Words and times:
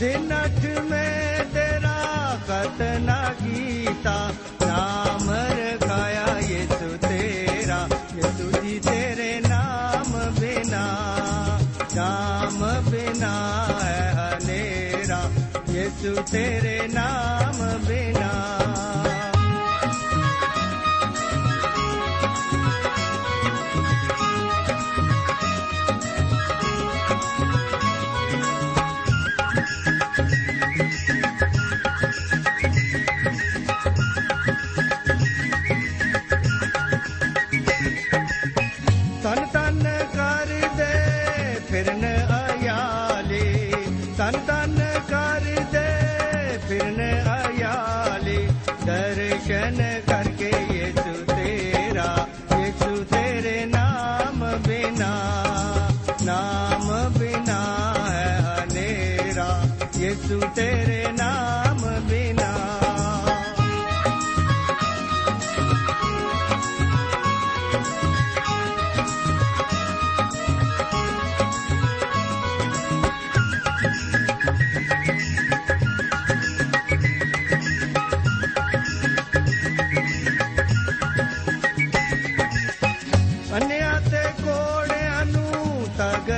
ਦਿਨਠ 0.00 0.64
ਮੈਂ 0.90 1.44
ਤੇਰਾ 1.54 2.38
ਕਤਨਾ 2.48 3.22
ਕੀਤਾ। 3.44 4.32
ਨਾਮ 4.66 5.30
ਰਖਾਇਆ 5.30 6.26
ਯਿਸੂ 6.38 6.96
ਤੇਰਾ। 7.08 7.88
ਯਿਸੂ 8.16 8.50
ਜੀ 8.62 8.78
ਤੇਰੇ 8.78 9.40
ਨਾਮ 9.48 10.34
ਬਿਨਾ 10.40 10.86
ਨਾਮ 11.96 12.90
ਬਿਨਾ 12.90 13.34
ਹੈ 13.84 13.98
ਹਨੇਰਾ। 14.18 15.20
ਯਿਸੂ 15.70 16.14
ਤੇਰੇ 16.32 16.65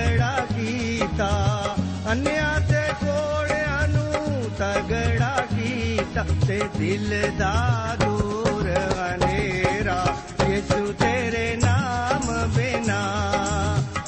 ਤਗੜਾ 0.08 0.46
ਕੀਤਾ, 0.56 1.76
ਅੰਨਿਆਂ 2.10 2.60
ਤੇ 2.60 3.06
ਕੋੜਿਆਂ 3.06 3.88
ਨੂੰ 3.88 4.50
ਤਗੜਾ 4.58 5.46
ਕੀਤਾ, 5.56 6.24
ਤੇ 6.48 6.62
ਦਿਲ 6.76 7.32
ਦਾ 7.38 7.96
ਦੂਰ 8.00 8.70
ਹਨੇਰਾ, 8.70 10.16
ਯਿਸੂ 10.48 10.92
ਤੇਰੇ 10.92 11.56
ਨਾਮ 11.56 12.48
ਬਿਨਾ 12.48 13.02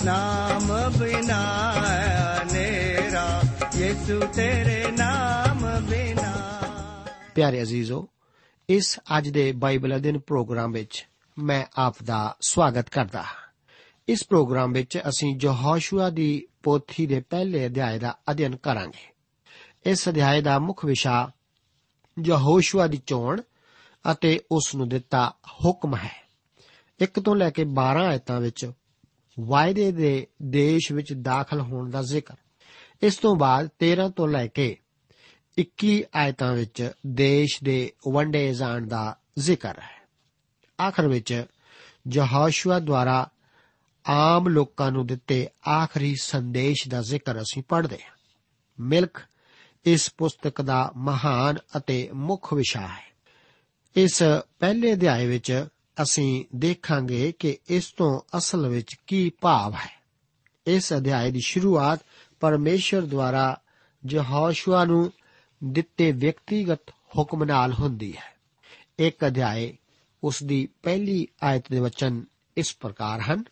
ਨਾਮ 0.04 0.90
ਬਿਨਾ 0.98 1.72
ਹਨੇਰਾ, 2.42 3.42
ਯਿਸੂ 3.76 4.20
ਤੇਰੇ 4.34 4.90
ਨਾਮ 4.90 5.80
ਬਿਨਾ। 5.80 6.32
ਪਿਆਰੇ 7.34 7.62
ਅਜ਼ੀਜ਼ੋ, 7.62 8.08
ਇਸ 8.68 8.98
ਅੱਜ 9.18 9.28
ਦੇ 9.28 9.52
ਬਾਈਬਲ 9.52 9.96
ਅਧਿਨ 9.96 10.18
ਪ੍ਰੋਗਰਾਮ 10.18 10.72
ਵਿੱਚ 10.72 11.06
ਮੈਂ 11.38 11.64
ਆਪ 11.76 11.96
ਦਾ 12.04 12.36
ਸਵਾਗਤ 12.40 12.88
ਕਰਦਾ 12.88 13.22
ਹਾਂ। 13.22 13.49
ਇਸ 14.10 14.24
ਪ੍ਰੋਗਰਾਮ 14.28 14.72
ਵਿੱਚ 14.72 14.98
ਅਸੀਂ 14.98 15.38
ਯਹੋਸ਼ੂਆ 15.42 16.10
ਦੀ 16.10 16.46
ਪੋਥੀ 16.62 17.06
ਦੇ 17.06 17.20
ਪਹਿਲੇ 17.20 17.66
ਅਧਿਆਇ 17.66 17.98
ਦਾ 17.98 18.18
ਅਧਿਐਨ 18.30 18.56
ਕਰਾਂਗੇ। 18.56 19.12
ਇਸ 19.90 20.08
ਅਧਿਆਇ 20.08 20.42
ਦਾ 20.42 20.58
ਮੁੱਖ 20.58 20.84
ਵਿਸ਼ਾ 20.84 21.30
ਯਹੋਸ਼ੂਆ 22.24 22.86
ਦੀ 22.86 23.02
ਚੋਣ 23.06 23.40
ਅਤੇ 24.12 24.40
ਉਸ 24.52 24.74
ਨੂੰ 24.74 24.88
ਦਿੱਤਾ 24.88 25.34
ਹੁਕਮ 25.64 25.96
ਹੈ। 25.96 26.28
1 27.02 27.20
ਤੋਂ 27.20 27.36
ਲੈ 27.36 27.50
ਕੇ 27.50 27.64
12 27.64 28.00
ਆਇਤਾਂ 28.00 28.40
ਵਿੱਚ 28.40 28.72
ਵਾਅਦੇ 29.40 29.92
ਦੇ 29.92 30.26
ਦੇਸ਼ 30.42 30.92
ਵਿੱਚ 30.92 31.12
ਦਾਖਲ 31.12 31.60
ਹੋਣ 31.60 31.90
ਦਾ 31.90 32.02
ਜ਼ਿਕਰ। 32.02 32.34
ਇਸ 33.02 33.16
ਤੋਂ 33.16 33.36
ਬਾਅਦ 33.36 33.68
13 33.78 34.08
ਤੋਂ 34.08 34.28
ਲੈ 34.28 34.46
ਕੇ 34.46 34.76
21 35.58 36.02
ਆਇਤਾਂ 36.14 36.52
ਵਿੱਚ 36.52 36.90
ਦੇਸ਼ 37.06 37.64
ਦੇ 37.64 37.92
ਵੰਡੇ 38.12 38.54
ਜਾਣ 38.54 38.86
ਦਾ 38.86 39.16
ਜ਼ਿਕਰ 39.38 39.78
ਹੈ। 39.78 40.08
ਆਖਰ 40.82 41.08
ਵਿੱਚ 41.08 41.44
ਯਹੋਸ਼ੂਆ 42.12 42.78
ਦੁਆਰਾ 42.78 43.30
ਆਮ 44.10 44.48
ਲੋਕਾਂ 44.48 44.92
ਨੂੰ 44.92 45.06
ਦਿੱਤੇ 45.06 45.48
ਆਖਰੀ 45.68 46.16
ਸੰਦੇਸ਼ 46.22 46.88
ਦਾ 46.88 47.02
ਜ਼ਿਕਰ 47.02 47.42
ਅਸੀਂ 47.42 47.62
ਪੜ੍ਹਦੇ 47.68 47.98
ਹਾਂ। 48.02 48.16
ਮਿਲਕ 48.80 49.18
ਇਸ 49.86 50.14
ਪੁਸਤਕ 50.18 50.62
ਦਾ 50.62 50.92
ਮਹਾਨ 50.96 51.58
ਅਤੇ 51.76 52.10
ਮੁੱਖ 52.12 52.54
ਵਿਸ਼ਾ 52.54 52.80
ਹੈ। 52.80 53.14
ਇਸ 53.96 54.22
ਪਹਿਲੇ 54.58 54.92
ਅਧਿਆਏ 54.92 55.26
ਵਿੱਚ 55.26 55.66
ਅਸੀਂ 56.02 56.44
ਦੇਖਾਂਗੇ 56.56 57.32
ਕਿ 57.32 57.58
ਇਸ 57.68 57.92
ਤੋਂ 57.92 58.20
ਅਸਲ 58.38 58.68
ਵਿੱਚ 58.68 58.96
ਕੀ 59.06 59.32
ਭਾਵ 59.40 59.74
ਹੈ। 59.74 60.02
ਇਸ 60.66 60.92
ਅਧਿਆਏ 60.92 61.30
ਦੀ 61.30 61.40
ਸ਼ੁਰੂਆਤ 61.40 62.00
ਪਰਮੇਸ਼ਰ 62.40 63.00
ਦੁਆਰਾ 63.00 63.60
ਯਹੋਸ਼ੂਆ 64.10 64.84
ਨੂੰ 64.84 65.12
ਦਿੱਤੇ 65.64 66.12
ਵਿਅਕਤੀਗਤ 66.12 66.80
ਹੁਕਮ 67.18 67.44
ਨਾਲ 67.44 67.72
ਹੁੰਦੀ 67.72 68.16
ਹੈ। 68.16 68.34
ਇੱਕ 68.98 69.26
ਅਧਿਆਏ 69.26 69.76
ਉਸ 70.24 70.42
ਦੀ 70.42 70.68
ਪਹਿਲੀ 70.82 71.28
ਆਇਤ 71.42 71.64
ਦੇ 71.70 71.80
ਵਚਨ 71.80 72.24
ਇਸ 72.56 72.76
ਪ੍ਰਕਾਰ 72.80 73.20
ਹਨ। 73.20 73.44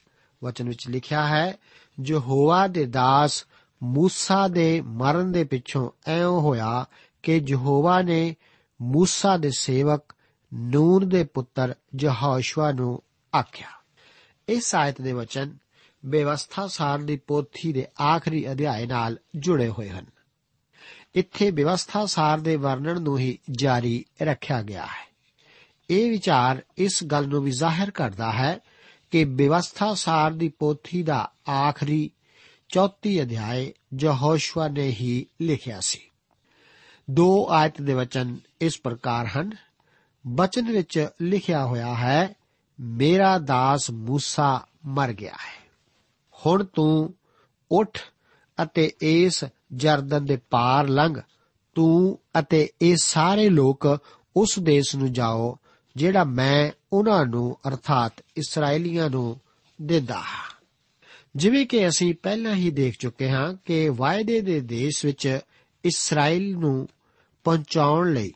ਵਚਨ 0.45 0.69
ਵਿੱਚ 0.69 0.89
ਲਿਖਿਆ 0.89 1.27
ਹੈ 1.27 1.57
ਯਹੋਵਾ 2.05 2.67
ਦੇ 2.67 2.85
ਦਾਸ 2.85 3.45
ਮੂਸਾ 3.83 4.49
ਦੇ 4.49 4.81
ਮਰਨ 4.81 5.33
ਦੇ 5.33 5.45
ਪਿੱਛੋਂ 5.45 5.91
ਐਉਂ 6.07 6.41
ਹੋਇਆ 6.41 6.87
ਕਿ 7.23 7.45
ਯਹੋਵਾ 7.49 8.03
ਨੇ 8.03 8.37
ਮੂਸਾ 8.83 9.37
ਦੇ 9.37 9.51
ਸੇਵਕ 9.51 10.15
ਨੂਨ 10.55 11.09
ਦੇ 11.09 11.25
ਪੁੱਤਰ 11.25 11.75
ਯਹੋਸ਼ੂਆ 12.01 12.73
ਨੂੰ 12.73 13.03
ਆਖਿਆ। 13.39 13.69
ਇਸ 14.49 14.75
ਆਇਤ 14.75 15.01
ਦੇ 15.01 15.13
ਵਚਨ 15.13 15.57
ਬੇਵਸਥਾ 16.07 16.67
ਸਾਰ 16.67 16.99
ਦੀ 16.99 17.17
ਪੋਥੀ 17.17 17.73
ਦੇ 17.73 17.87
ਆਖਰੀ 18.03 18.53
ਅਧਿਆਇ 18.53 18.87
ਨਾਲ 18.87 19.19
ਜੁੜੇ 19.37 19.69
ਹੋਏ 19.69 19.89
ਹਨ। 19.89 20.07
ਇੱਥੇ 21.15 21.51
ਵਿਵਸਥਾ 21.51 22.07
ਸਾਰ 22.07 22.39
ਦੇ 22.39 22.57
ਵਰਣਨ 22.57 23.03
ਨੂੰ 23.03 23.19
ਹੀ 23.19 23.39
ਜਾਰੀ 23.51 24.05
ਰੱਖਿਆ 24.23 24.63
ਗਿਆ 24.63 24.87
ਹੈ। 24.87 25.09
ਇਹ 25.91 26.11
ਵਿਚਾਰ 26.11 26.63
ਇਸ 26.79 27.05
ਗੱਲ 27.05 27.29
ਨੂੰ 27.29 27.43
ਵੀ 27.43 27.51
ਜ਼ਾਹਿਰ 27.51 27.91
ਕਰਦਾ 27.91 28.33
ਹੈ 28.33 28.59
ਕਿ 29.11 29.25
ਵਿਵਸਥਾ 29.25 29.95
ਸਾਰ 29.95 30.31
ਦੀ 30.31 30.49
ਪੋਥੀ 30.49 31.03
ਦਾ 31.03 31.31
ਆਖਰੀ 31.51 32.11
ਚੌਥੀ 32.69 33.23
ਅਧਿਆਇ 33.23 33.73
ਯਹੋਸ਼ੂਆ 33.99 34.69
ਨੇ 34.69 34.83
ਹੀ 34.83 35.27
ਲਿਖਿਆ 35.43 35.81
ਸੀ। 35.81 36.01
ਦੋ 37.11 37.47
ਆਇਤ 37.51 37.83
ਦੇ 37.83 37.95
ਵਚਨ 37.95 38.37
ਇਸ 38.61 38.81
ਪ੍ਰਕਾਰ 38.81 39.27
ਹਨ। 39.27 39.51
ਬਚਨ 40.27 40.73
ਵਿੱਚ 40.73 41.09
ਲਿਖਿਆ 41.23 41.65
ਹੋਇਆ 41.65 41.95
ਹੈ, 41.95 42.35
ਮੇਰਾ 42.81 43.39
ਦਾਸ 43.39 43.91
ਮੂਸਾ 43.91 44.67
ਮਰ 44.87 45.13
ਗਿਆ 45.13 45.33
ਹੈ। 45.33 45.71
ਹੁਣ 46.33 46.65
ਤੂੰ 46.65 47.15
ਉੱਠ 47.73 47.99
ਅਤੇ 48.63 48.93
ਇਸ 49.01 49.45
ਜਰਦਨ 49.73 50.25
ਦੇ 50.25 50.37
ਪਾਰ 50.37 50.89
ਲੰਘ। 50.89 51.21
ਤੂੰ 51.75 52.19
ਅਤੇ 52.39 52.71
ਇਹ 52.83 52.97
ਸਾਰੇ 53.03 53.49
ਲੋਕ 53.49 53.99
ਉਸ 54.37 54.59
ਦੇਸ਼ 54.59 54.97
ਨੂੰ 54.97 55.13
ਜਾਓ 55.13 55.59
ਜਿਹੜਾ 55.99 56.25
ਮੈਂ 56.25 56.71
ਉਹਨਾਂ 56.93 57.27
ਨੂੰ, 57.27 57.57
ਅਰਥਾਤ 57.69 58.13
ਇਸرائیਲੀਆਂ 58.37 59.11
ਨੂੰ 59.11 59.41
ਦਿੰਦਾ 59.83 60.15
ਹਾਂ। 60.15 60.65
ਜਿਵੇਂ 61.37 61.67
ਕਿ 61.67 61.89
ਅਸੀਂ 61.89 62.15
ਪਹਿਲਾਂ 62.23 62.55
ਹੀ 62.55 62.71
ਦੇਖ 62.71 62.97
ਚੁੱਕੇ 62.99 63.31
ਹਾਂ 63.31 63.55
ਕਿ 63.65 63.89
ਵਾਅਦੇ 63.89 64.41
ਦੇ 64.41 64.61
ਦੇਸ਼ 64.61 65.05
ਵਿੱਚ 65.05 65.41
ਇਸਰਾਇਲ 65.85 66.59
ਨੂੰ 66.59 66.89
ਪਹੁੰਚਾਉਣ 67.45 68.13
ਲਈ 68.13 68.33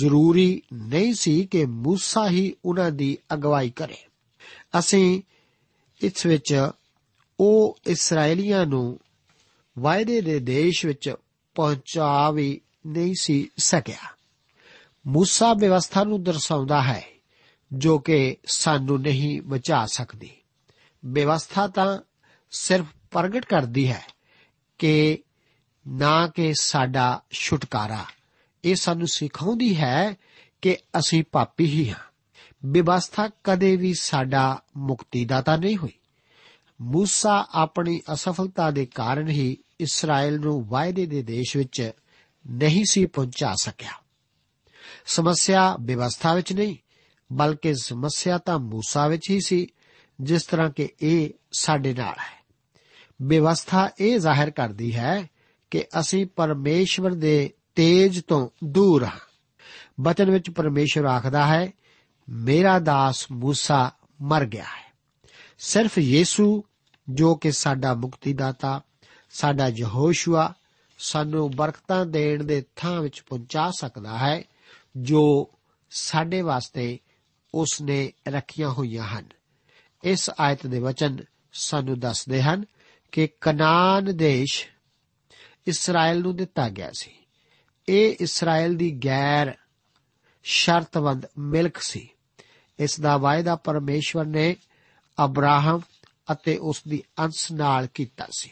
ਜ਼ਰੂਰੀ 0.00 0.62
ਨਹੀਂ 0.72 1.14
ਸੀ 1.14 1.46
ਕਿ 1.46 1.64
موسی 1.64 2.28
ਹੀ 2.28 2.54
ਉਹਨਾਂ 2.64 2.90
ਦੀ 2.90 3.18
ਅਗਵਾਈ 3.34 3.70
ਕਰੇ। 3.70 3.96
ਅਸੀਂ 4.78 5.22
ਇਸ 6.00 6.26
ਵਿੱਚ 6.26 6.70
ਉਹ 7.40 7.78
ਇਸرائیਲੀਆਂ 7.86 8.66
ਨੂੰ 8.66 8.98
ਵਾਅਦੇ 9.78 10.20
ਦੇ 10.20 10.38
ਦੇਸ਼ 10.38 10.86
ਵਿੱਚ 10.86 11.14
ਪਹੁੰਚਾ 11.54 12.30
ਵੀ 12.30 12.60
ਨਹੀਂ 12.86 13.14
ਸੀ 13.20 13.48
ਸਕਿਆ। 13.56 14.15
ਮੂਸਾ 15.06 15.54
ਵਿਵਸਥਾ 15.54 16.04
ਨੂੰ 16.04 16.22
ਦਰਸਾਉਂਦਾ 16.22 16.82
ਹੈ, 16.82 17.04
ਜੋ 17.72 17.98
ਕਿ 17.98 18.36
ਸਾਨੂੰ 18.46 19.00
ਨਹੀਂ 19.00 19.42
ਬਚਾ 19.42 19.86
ਸਕਦੀ। 19.86 20.30
ਵਿਵਸਥਾ 21.04 21.66
ਤਾਂ 21.66 21.98
ਸਿਰਫ 22.50 22.86
ਪ੍ਰਗਟ 23.10 23.44
ਕਰਦੀ 23.44 23.92
ਹੈ 23.92 24.06
ਕਿ 24.78 25.18
ਨਾ 25.88 26.28
ਕਿ 26.28 26.54
ਸਾਡਾ 26.60 27.22
ਛੁਟਕਾਰਾ। 27.30 28.04
ਇਹ 28.64 28.74
ਸਾਨੂੰ 28.74 29.08
ਸਿਖਾਉਂਦੀ 29.08 29.76
ਹੈ 29.76 30.14
ਕਿ 30.62 30.76
ਅਸੀਂ 30.98 31.24
ਪਾਪੀ 31.32 31.66
ਹੀ 31.66 31.90
ਹਾਂ। 31.90 32.26
ਵਿਵਸਥਾ 32.66 33.30
ਕਦੇ 33.44 33.76
ਵੀ 33.76 33.94
ਸਾਡਾ 33.94 34.62
ਮੁਕਤੀਦਾਤਾ 34.76 35.56
ਨਹੀਂ 35.56 35.76
ਹੋਈ। 35.76 35.98
ਮੂਸਾ 36.80 37.46
ਆਪਣੀ 37.54 38.00
ਅਸਫਲਤਾ 38.12 38.70
ਦੇ 38.70 38.86
ਕਾਰਨ 38.86 39.28
ਹੀ 39.28 39.56
ਇਸਰਾਇਲ 39.80 40.40
ਨੂੰ 40.40 40.66
ਵਾਅਦੇ 40.66 41.06
ਦੇ 41.06 41.22
ਦੇਸ਼ 41.22 41.56
ਵਿੱਚ 41.56 41.90
ਨਹੀਂ 42.50 42.84
ਸੀ 42.90 43.06
ਪਹੁੰਚਾ 43.06 43.54
ਸਕਿਆ। 43.62 44.05
ਸਮੱਸਿਆ 45.06 45.76
ਵਿਵਸਥਾ 45.80 46.34
ਵਿੱਚ 46.34 46.52
ਨਹੀਂ, 46.52 46.76
ਬਲਕਿ 47.32 47.74
ਸਮੱਸਿਆ 47.74 48.38
ਤਾਂ 48.38 48.58
ਮੂਸਾ 48.58 49.08
ਵਿੱਚ 49.08 49.30
ਹੀ 49.30 49.40
ਸੀ, 49.46 49.66
ਜਿਸ 50.20 50.42
ਤਰ੍ਹਾਂ 50.42 50.70
ਕਿ 50.70 50.88
ਇਹ 51.02 51.30
ਸਾਡੇ 51.52 51.94
ਨਾਲ 51.94 52.14
ਹੈ। 52.14 52.46
ਵਿਵਸਥਾ 53.22 53.90
ਇਹ 54.00 54.18
ਜ਼ਾਹਿਰ 54.18 54.50
ਕਰਦੀ 54.50 54.96
ਹੈ 54.96 55.30
ਕਿ 55.70 55.84
ਅਸੀਂ 56.00 56.26
ਪਰਮੇਸ਼ਵਰ 56.26 57.14
ਦੇ 57.14 57.52
ਤੇਜ 57.74 58.20
ਤੋਂ 58.20 58.48
ਦੂਰ 58.64 59.04
ਹਾਂ। 59.04 59.18
ਬਚਨ 60.00 60.30
ਵਿੱਚ 60.30 60.50
ਪਰਮੇਸ਼ਵਰ 60.50 61.04
ਆਖਦਾ 61.04 61.46
ਹੈ, 61.46 61.72
ਮੇਰਾ 62.28 62.78
ਦਾਸ 62.78 63.26
ਮੂਸਾ 63.32 63.92
ਮਰ 64.22 64.44
ਗਿਆ 64.44 64.64
ਹੈ। 64.64 64.92
ਸਿਰਫ 65.58 65.98
ਯੀਸੂ, 65.98 66.64
ਜੋ 67.10 67.34
ਕਿ 67.34 67.52
ਸਾਡਾ 67.52 67.94
ਮੁਕਤੀਦਾਤਾ, 67.94 68.80
ਸਾਡਾ 69.30 69.68
ਯਹੋਸ਼ੂਆ, 69.68 70.54
ਸਾਨੂੰ 70.98 71.50
ਬਰਕਤਾਂ 71.50 72.06
ਦੇਣ 72.06 72.44
ਦੇ 72.44 72.64
ਥਾਂ 72.76 73.00
ਵਿੱਚ 73.00 73.22
ਪਹੁੰਚਾ 73.28 73.70
ਸਕਦਾ 73.70 74.18
ਹੈ 74.18 74.42
ਜੋ 74.96 75.50
ਸਾਡੇ 75.90 76.42
ਵਾਸਤੇ 76.42 76.98
ਉਸ 77.54 77.80
ਨੇ 77.82 78.12
ਰੱਖੀਆਂ 78.28 78.70
ਹੋਈਆਂ 78.70 79.04
ਹਨ। 79.04 79.28
ਇਸ 80.04 80.30
ਆਇਤ 80.40 80.66
ਦੇ 80.66 80.78
ਵਚਨ 80.78 81.16
ਸਾਨੂੰ 81.52 81.98
ਦੱਸਦੇ 81.98 82.42
ਹਨ 82.42 82.64
ਕਿ 83.12 83.28
ਕਨਾਨ 83.40 84.16
ਦੇਸ਼ 84.16 84.68
ਇਸਰਾਇਲ 85.66 86.20
ਨੂੰ 86.20 86.36
ਦਿੱਤਾ 86.36 86.68
ਗਿਆ 86.68 86.90
ਸੀ। 86.98 87.10
ਇਹ 87.88 88.16
ਇਸਰਾਇਲ 88.20 88.76
ਦੀ 88.76 89.00
ਗੈਰ 89.04 89.54
ਸ਼ਰਤਬੰਦ 90.44 91.26
ਮਿਲਕ 91.38 91.78
ਸੀ। 91.78 92.08
ਇਸ 92.78 93.00
ਦਾ 93.00 93.16
ਵਾਅਦਾ 93.16 93.56
ਪਰਮੇਸ਼ਵਰ 93.56 94.24
ਨੇ 94.24 94.56
ਅਬਰਾਹਮ 95.24 95.80
ਅਤੇ 96.32 96.56
ਉਸ 96.56 96.82
ਦੀ 96.88 97.02
ਅੰਸ਼ 97.18 97.52
ਨਾਲ 97.52 97.86
ਕੀਤਾ 97.86 98.26
ਸੀ। 98.38 98.50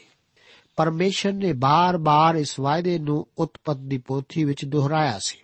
ਪਰਮੇਸ਼ਰ 0.75 1.33
ਨੇ 1.33 1.53
ਬਾਰ-ਬਾਰ 1.53 2.35
ਇਸ 2.35 2.59
ਵਾਅਦੇ 2.59 2.99
ਨੂੰ 2.99 3.27
ਉਤਪਤ 3.37 3.75
ਦੀ 3.75 3.97
ਪੋਥੀ 3.97 4.43
ਵਿੱਚ 4.43 4.65
ਦੁਹਰਾਇਆ 4.65 5.19
ਸੀ। 5.19 5.37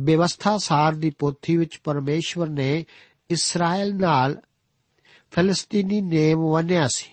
ਵਿਵਸਥਾ 0.00 0.58
ਸਾਰ 0.58 0.92
ਦੀ 0.92 1.10
ਪੋਥੀ 1.10 1.56
ਵਿੱਚ 1.56 1.80
ਪਰਮੇਸ਼ਵਰ 1.84 2.48
ਨੇ 2.48 2.86
ਇਸਰਾਇਲ 3.30 3.96
ਨਾਲ 3.96 4.40
ਫਲਸਤੀਨੀ 5.30 6.00
ਨੇਮ 6.00 6.38
ਵੰਨਿਆ 6.38 6.88
ਸੀ। 6.88 7.10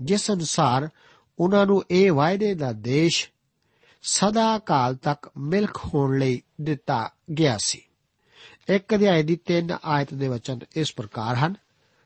ਜਿਸ 0.00 0.30
ਅਨੁਸਾਰ 0.30 0.88
ਉਹਨਾਂ 1.38 1.66
ਨੂੰ 1.66 1.84
ਇਹ 1.90 2.12
ਵਾਅਦੇ 2.12 2.54
ਦਾ 2.54 2.72
ਦੇਸ਼ 2.72 3.30
ਸਦਾ 4.02 4.58
ਕਾਲ 4.58 4.94
ਤੱਕ 4.94 5.30
ਮਿਲਕ 5.36 5.76
ਹੋਣ 5.76 6.18
ਲਈ 6.18 6.42
ਦਿੱਤਾ 6.60 7.10
ਗਿਆ 7.38 7.58
ਸੀ। 7.58 7.82
ਇੱਕ 8.68 8.94
ਅਧਿਆਇ 8.94 9.22
ਦੀ 9.22 9.38
3 9.52 9.68
ਆਇਤ 9.84 10.14
ਦੇ 10.14 10.28
ਵਚਨ 10.28 10.58
ਇਸ 10.76 10.94
ਪ੍ਰਕਾਰ 10.94 11.34
ਹਨ, 11.34 11.54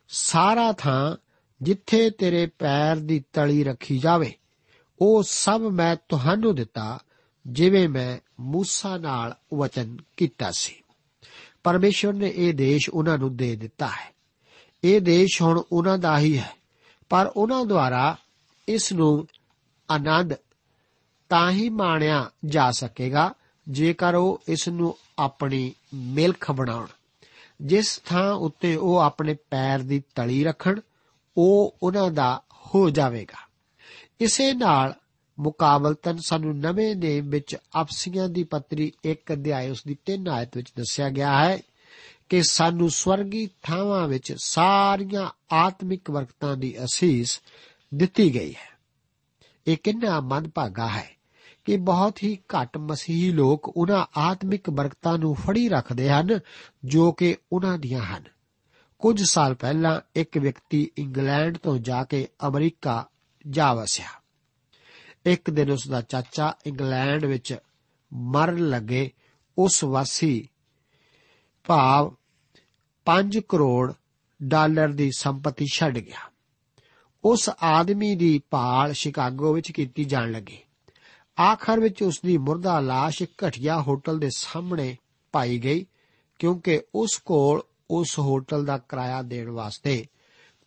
ਸਾਰਾ 0.08 0.72
ਥਾਂ 0.72 1.16
ਜਿੱਥੇ 1.62 2.10
ਤੇਰੇ 2.10 2.46
ਪੈਰ 2.46 2.96
ਦੀ 2.96 3.24
ਤਲੀ 3.32 3.64
ਰੱਖੀ 3.64 3.98
ਜਾਵੇ, 3.98 4.34
ਉਹ 5.00 5.22
ਸਭ 5.22 5.60
ਮੈਂ 5.60 5.96
ਤੁਹਾਨੂੰ 6.08 6.54
ਦਿੱਤਾ 6.54 6.98
ਜਿਵੇਂ 7.47 7.89
ਮੈਂ 7.89 8.17
موسی 8.41 8.99
ਨਾਲ 8.99 9.35
ਵਚਨ 9.57 9.97
ਕੀਤਾ 10.17 10.51
ਸੀ 10.51 10.75
ਪਰਮੇਸ਼ਵਰ 11.63 12.13
ਨੇ 12.13 12.33
ਇਹ 12.35 12.53
ਦੇਸ਼ 12.53 12.89
ਉਹਨਾਂ 12.89 13.17
ਨੂੰ 13.17 13.37
ਦੇ 13.37 13.55
ਦਿੱਤਾ 13.55 13.87
ਹੈ 13.87 14.13
ਇਹ 14.83 15.01
ਦੇਸ਼ 15.01 15.41
ਹੁਣ 15.41 15.63
ਉਹਨਾਂ 15.71 15.97
ਦਾ 15.97 16.19
ਹੀ 16.19 16.37
ਹੈ 16.37 16.55
ਪਰ 17.09 17.31
ਉਹਨਾਂ 17.35 17.65
ਦੁਆਰਾ 17.65 18.17
ਇਸ 18.67 18.93
ਨੂੰ 18.93 19.27
ਆਨੰਦ 19.91 20.33
ਤਾਂ 21.29 21.51
ਹੀ 21.51 21.69
ਮਾਣਿਆ 21.69 22.31
ਜਾ 22.45 22.71
ਸਕੇਗਾ 22.71 23.33
ਜੇਕਰ 23.69 24.15
ਉਹ 24.15 24.41
ਇਸ 24.47 24.67
ਨੂੰ 24.67 24.97
ਆਪਣੀ 25.19 25.73
ਮਿਲਖ 25.93 26.51
ਬਣਾਉਣ 26.51 26.87
ਜਿਸ 27.61 28.01
ਥਾਂ 28.05 28.33
ਉੱਤੇ 28.33 28.75
ਉਹ 28.75 28.97
ਆਪਣੇ 28.97 29.35
ਪੈਰ 29.49 29.79
ਦੀ 29.79 30.03
ਤਲੀ 30.15 30.43
ਰੱਖਣ 30.43 30.79
ਉਹ 31.37 31.75
ਉਹਨਾਂ 31.83 32.11
ਦਾ 32.11 32.41
ਹੋ 32.53 32.89
ਜਾਵੇਗਾ 32.89 33.47
ਇਸੇ 34.19 34.53
ਨਾਲ 34.53 34.95
ਮੁਕਾਬਲਤਨ 35.40 36.18
ਸਾਨੂੰ 36.26 36.58
ਨਵੇਂ 36.58 36.96
ਨੇਮ 36.96 37.30
ਵਿੱਚ 37.30 37.56
ਅਫਸੀਆਂ 37.80 38.28
ਦੀ 38.28 38.44
ਪੱਤਰੀ 38.44 38.92
1 39.04 39.32
ਅਧਿਆਇ 39.32 39.70
ਉਸ 39.70 39.84
ਦੀ 39.86 39.96
3 40.12 40.28
ਆਇਤ 40.30 40.56
ਵਿੱਚ 40.56 40.72
ਦੱਸਿਆ 40.76 41.08
ਗਿਆ 41.08 41.44
ਹੈ 41.44 41.58
ਕਿ 42.28 42.42
ਸਾਨੂੰ 42.42 42.90
ਸਵਰਗੀ 42.90 43.50
ਥਾਵਾਂ 43.62 44.08
ਵਿੱਚ 44.08 44.34
ਸਾਰੀਆਂ 44.44 45.30
ਆਤਮਿਕ 45.52 46.10
ਵਰਕਤਾਂ 46.10 46.56
ਦੀ 46.56 46.84
ਅਸੀਸ 46.84 47.40
ਦਿੱਤੀ 47.94 48.34
ਗਈ 48.34 48.52
ਹੈ। 48.52 48.72
ਇਹ 49.66 49.76
ਕਿੰਨਾ 49.82 50.20
ਮੰਦਭਾਗਾ 50.20 50.88
ਹੈ 50.88 51.10
ਕਿ 51.64 51.76
ਬਹੁਤ 51.76 52.22
ਹੀ 52.22 52.38
ਘੱਟ 52.38 52.78
ਮਸੀਹੀ 52.78 53.30
ਲੋਕ 53.30 53.72
ਉਹਨਾਂ 53.76 54.06
ਆਤਮਿਕ 54.16 54.70
ਬਰਕਤਾਂ 54.70 55.18
ਨੂੰ 55.18 55.34
ਫੜੀ 55.34 55.68
ਰੱਖਦੇ 55.68 56.10
ਹਨ 56.10 56.40
ਜੋ 56.84 57.12
ਕਿ 57.12 57.36
ਉਹਨਾਂ 57.52 57.78
ਦੀਆਂ 57.78 58.00
ਹਨ। 58.00 58.24
ਕੁਝ 58.98 59.22
ਸਾਲ 59.22 59.54
ਪਹਿਲਾਂ 59.54 60.00
ਇੱਕ 60.14 60.38
ਵਿਅਕਤੀ 60.38 60.90
ਇੰਗਲੈਂਡ 60.98 61.58
ਤੋਂ 61.58 61.78
ਜਾ 61.78 62.04
ਕੇ 62.04 62.28
ਅਮਰੀਕਾ 62.48 63.06
ਜਾ 63.50 63.74
ਵਸਿਆ। 63.74 64.21
ਇੱਕ 65.26 65.50
ਦਿਨ 65.50 65.70
ਉਸ 65.70 65.88
ਦਾ 65.88 66.00
ਚਾਚਾ 66.00 66.54
ਇੰਗਲੈਂਡ 66.66 67.24
ਵਿੱਚ 67.24 67.56
ਮਰਨ 68.12 68.68
ਲੱਗੇ, 68.68 69.10
ਉਸ 69.58 69.84
ਵਾਸੀ 69.84 70.48
ਭਾਵ 71.64 72.14
5 73.04 73.40
ਕਰੋੜ 73.48 73.92
ਡਾਲਰ 74.42 74.88
ਦੀ 74.88 75.10
ਸੰਪਤੀ 75.16 75.66
ਛੱਡ 75.72 75.98
ਗਿਆ। 75.98 76.30
ਉਸ 77.24 77.50
ਆਦਮੀ 77.62 78.14
ਦੀ 78.14 78.42
ਭਾਲ 78.50 78.92
ਸ਼ਿਕਾਗੋ 78.92 79.52
ਵਿੱਚ 79.52 79.72
ਕੀਤੀ 79.72 80.04
ਜਾਣ 80.04 80.32
ਲੱਗੀ। 80.32 80.58
ਆਖਰ 81.40 81.80
ਵਿੱਚ 81.80 82.02
ਉਸ 82.02 82.20
ਦੀ 82.26 82.38
ਮੁਰਦਾ 82.38 82.80
লাশ 82.80 83.12
ਇੱਕ 83.20 83.46
ਘਟਿਆ 83.48 83.80
ਹੋਟਲ 83.80 84.18
ਦੇ 84.18 84.28
ਸਾਹਮਣੇ 84.36 84.96
ਪਾਈ 85.32 85.58
ਗਈ, 85.58 85.86
ਕਿਉਂਕਿ 86.38 86.82
ਉਸ 86.94 87.22
ਕੋਲ 87.24 87.62
ਉਸ 87.90 88.18
ਹੋਟਲ 88.18 88.64
ਦਾ 88.64 88.78
ਕਿਰਾਇਆ 88.78 89.22
ਦੇਣ 89.22 89.50
ਵਾਸਤੇ 89.50 90.06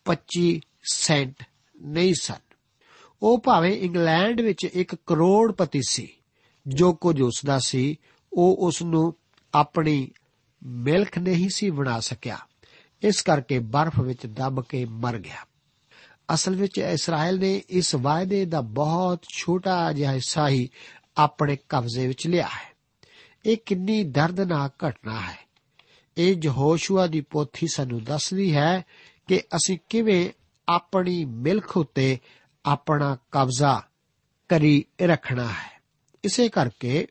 25 0.04 0.60
ਸੈਂਟ 0.92 1.44
ਨਹੀਂ 1.82 2.14
ਸਨ। 2.20 2.45
ਉਹ 3.22 3.38
ਭਾਵੇਂ 3.38 3.72
ਇੰਗਲੈਂਡ 3.72 4.40
ਵਿੱਚ 4.40 4.64
ਇੱਕ 4.64 4.94
ਕਰੋੜਪਤੀ 4.94 5.80
ਸੀ, 5.88 6.08
ਜੋ 6.66 6.94
ਕੁਝ 6.94 7.22
ਉਸ 7.22 7.40
ਦਾ 7.46 7.58
ਸੀ, 7.58 7.96
ਉਹ 8.32 8.56
ਉਸ 8.56 8.82
ਨੂੰ 8.82 9.14
ਆਪਣੀ 9.54 10.10
ਮਿਲਕ 10.62 11.18
ਨਹੀਂ 11.18 11.48
ਸੀ 11.54 11.70
ਬਣਾ 11.70 12.00
ਸਕਿਆ। 12.00 12.38
ਇਸ 13.02 13.22
ਕਰਕੇ 13.22 13.58
ਬਰਫ਼ 13.58 14.00
ਵਿੱਚ 14.00 14.26
ਦਬ 14.26 14.64
ਕੇ 14.64 14.84
ਮਰ 14.84 15.18
ਗਿਆ। 15.18 15.46
ਅਸਲ 16.34 16.54
ਵਿੱਚ 16.54 16.78
ਇਸਰਾਇਲ 16.78 17.38
ਨੇ 17.38 17.62
ਇਸ 17.68 17.94
ਵਾਅਦੇ 17.94 18.44
ਦਾ 18.44 18.60
ਬਹੁਤ 18.60 19.22
ਛੋਟਾ 19.28 19.92
ਜਿਹਾ 19.92 20.12
ਹਿੱਸਾ 20.12 20.48
ਹੀ 20.48 20.68
ਆਪਣੇ 21.16 21.56
ਕਬਜ਼ੇ 21.68 22.06
ਵਿੱਚ 22.06 22.26
ਲਿਆ 22.26 22.46
ਹੈ। 22.46 22.76
ਇਹ 23.46 23.56
ਕਿੰਨੀ 23.66 24.04
ਦਰਦਨਾਕ 24.04 24.72
ਘਟਨਾ 24.88 25.20
ਹੈ। 25.20 25.46
ਇਹ 26.18 26.36
ਯਹੋਸ਼ੂਆ 26.44 27.06
ਦੀ 27.06 27.20
ਪੋਥੀ 27.20 27.66
ਸਾਨੂੰ 27.66 28.04
ਦੱਸਦੀ 28.04 28.56
ਹੈ 28.56 28.84
ਕਿ 29.28 29.38
ਅਸੀਂ 29.38 29.78
ਕਿਵੇਂ 29.88 30.30
ਆਪਣੀ 30.68 31.24
ਮਿਲਖ 31.24 31.76
ਉਤੇ 31.76 32.18
ਆਪਣਾ 32.66 33.18
ਕਬਜ਼ਾ 33.32 33.82
ਕਰੀ 34.48 34.84
ਰੱਖਣਾ 35.02 35.48
ਹੈ। 35.48 35.82
ਇਸੇ 36.24 36.48
ਕਰਕੇ 36.48 37.06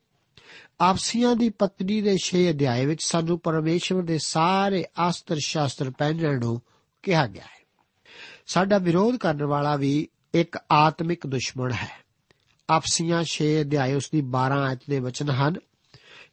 ਆਪਸੀਆਂ 0.80 1.36
ਦੀ 1.36 1.50
ਪਤਨੀ 1.50 2.02
ਦੇ 2.02 2.18
6 2.18 2.50
ਅਧਿਆਏ 2.50 2.86
ਵਿੱਚ 2.86 3.04
ਸਾਨੂੰ 3.04 3.40
ਪਰਮੇਸ਼ਵਰ 3.40 4.02
ਦੇ 4.02 4.18
ਸਾਰੇ 4.18 4.86
ਆਸਤਰ 5.00 5.38
ਸ਼ਾਸਤਰ 5.40 5.90
ਪਹਿਨਣ 5.90 6.40
ਨੂੰ 6.40 6.62
ਕਿਹਾ 7.04 7.28
ਗਿਆ 7.28 7.44
ਹੈ। 7.44 7.66
ਸਾਡਾ 8.48 8.78
ਵਿਰੋਧ 8.78 9.18
ਕਰਨ 9.18 9.46
ਵਾਲਾ 9.46 9.76
ਵੀ 9.76 10.08
ਇੱਕ 10.34 10.58
ਆਤਮਿਕ 10.72 11.28
ਦੁਸ਼ਮਣ 11.28 11.72
ਹੈ। 11.72 12.06
ਆਪਸੀਆਂ 12.70 13.24
6 13.24 13.46
ਅਧਿਆਏ 13.62 13.94
ਉਸ 13.94 14.10
ਦੀ 14.12 14.22
12 14.22 14.58
ਆਇਤ 14.58 14.80
ਦੇ 14.90 15.00
ਵਚਨ 15.00 15.30
ਹਨ 15.30 15.56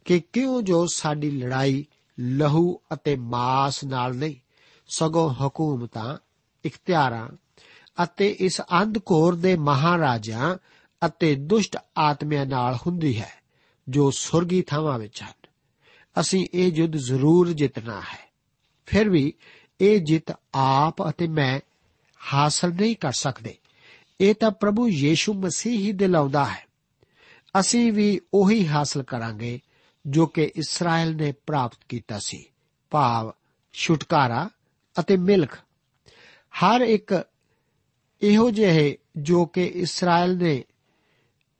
ਕਿ 0.04 0.22
ਕਿਉਂ 0.32 0.62
ਜੋ 0.62 0.86
ਸਾਡੀ 0.86 1.30
ਲੜਾਈ 1.30 1.86
ਲਹੂ 2.20 2.80
ਅਤੇ 2.92 3.16
ਮਾਸ 3.16 3.84
ਨਾਲ 3.84 4.14
ਨਹੀਂ, 4.14 4.34
ਸਗੋਂ 4.88 5.34
ਹਕੂਮਤਾਂ, 5.34 6.18
ਇਖਤਿਆਰਾਂ 6.64 7.28
ਅਤੇ 8.02 8.36
ਇਸ 8.40 8.60
ਅੰਧਕੋਰ 8.60 9.34
ਦੇ 9.34 9.56
ਮਹਾਰਾਜਾ 9.56 10.56
ਅਤੇ 11.06 11.34
ਦੁਸ਼ਟ 11.34 11.76
ਆਤਮਿਆਂ 11.98 12.46
ਨਾਲ 12.46 12.74
ਹੁੰਦੀ 12.74 13.20
ਹੈ, 13.20 13.32
ਜੋ 13.88 14.10
ਸੁਰਗੀ 14.10 14.62
ਥਾਵਾਂ 14.62 14.98
ਵਿੱਚ 14.98 15.22
ਹਨ। 15.22 15.48
ਅਸੀਂ 16.20 16.46
ਇਹ 16.54 16.72
ਯੁੱਧ 16.72 16.96
ਜ਼ਰੂਰ 16.96 17.52
ਜਿੱਤਣਾ 17.52 18.00
ਹੈ। 18.00 18.32
ਫਿਰ 18.86 19.08
ਵੀ 19.08 19.32
ਇਹ 19.80 20.00
ਜਿੱਤ 20.00 20.36
ਆਪ 20.54 21.10
ਅਤੇ 21.10 21.28
ਮੈਂ 21.28 21.60
ਹਾਸਲ 22.34 22.68
ਨਹੀਂ 22.68 22.96
ਕਰ 22.96 23.12
ਸਕਦੇ। 23.12 23.56
ਇਹ 24.20 24.34
ਤਾਂ 24.34 24.50
ਪ੍ਰਭੂ 24.50 24.88
ਯੀਸ਼ੂ 24.88 25.34
ਮਸੀਹ 25.34 25.78
ਹੀ 25.78 25.92
ਦਿਲਾਉਂਦਾ 25.92 26.44
ਹੈ। 26.44 26.66
ਅਸੀਂ 27.60 27.92
ਵੀ 27.92 28.20
ਉਹੀ 28.34 28.68
ਹਾਸਲ 28.68 29.02
ਕਰਾਂਗੇ 29.02 29.60
ਜੋ 30.06 30.26
ਕਿ 30.26 30.42
ਇਸਰਾਇਲ 30.56 31.16
ਨੇ 31.16 31.32
ਪ੍ਰਾਪਤ 31.32 31.78
ਕੀਤਾ 31.88 32.18
ਸੀ। 32.18 32.44
ਭਾਵ 32.90 33.32
ਛੁਟਕਾਰਾ 33.72 34.50
ਅਤੇ 35.00 35.16
ਮਿਲਕ 35.16 35.52
ਹਰ 36.52 36.80
ਇੱਕ 36.80 37.24
ਇਹੋ 38.22 38.50
ਜਿਹੇ 38.50 38.98
ਜੋ 39.16 39.46
ਕਿ 39.46 39.66
ਇਸਰਾਇਲ 39.66 40.36
ਨੇ 40.36 40.64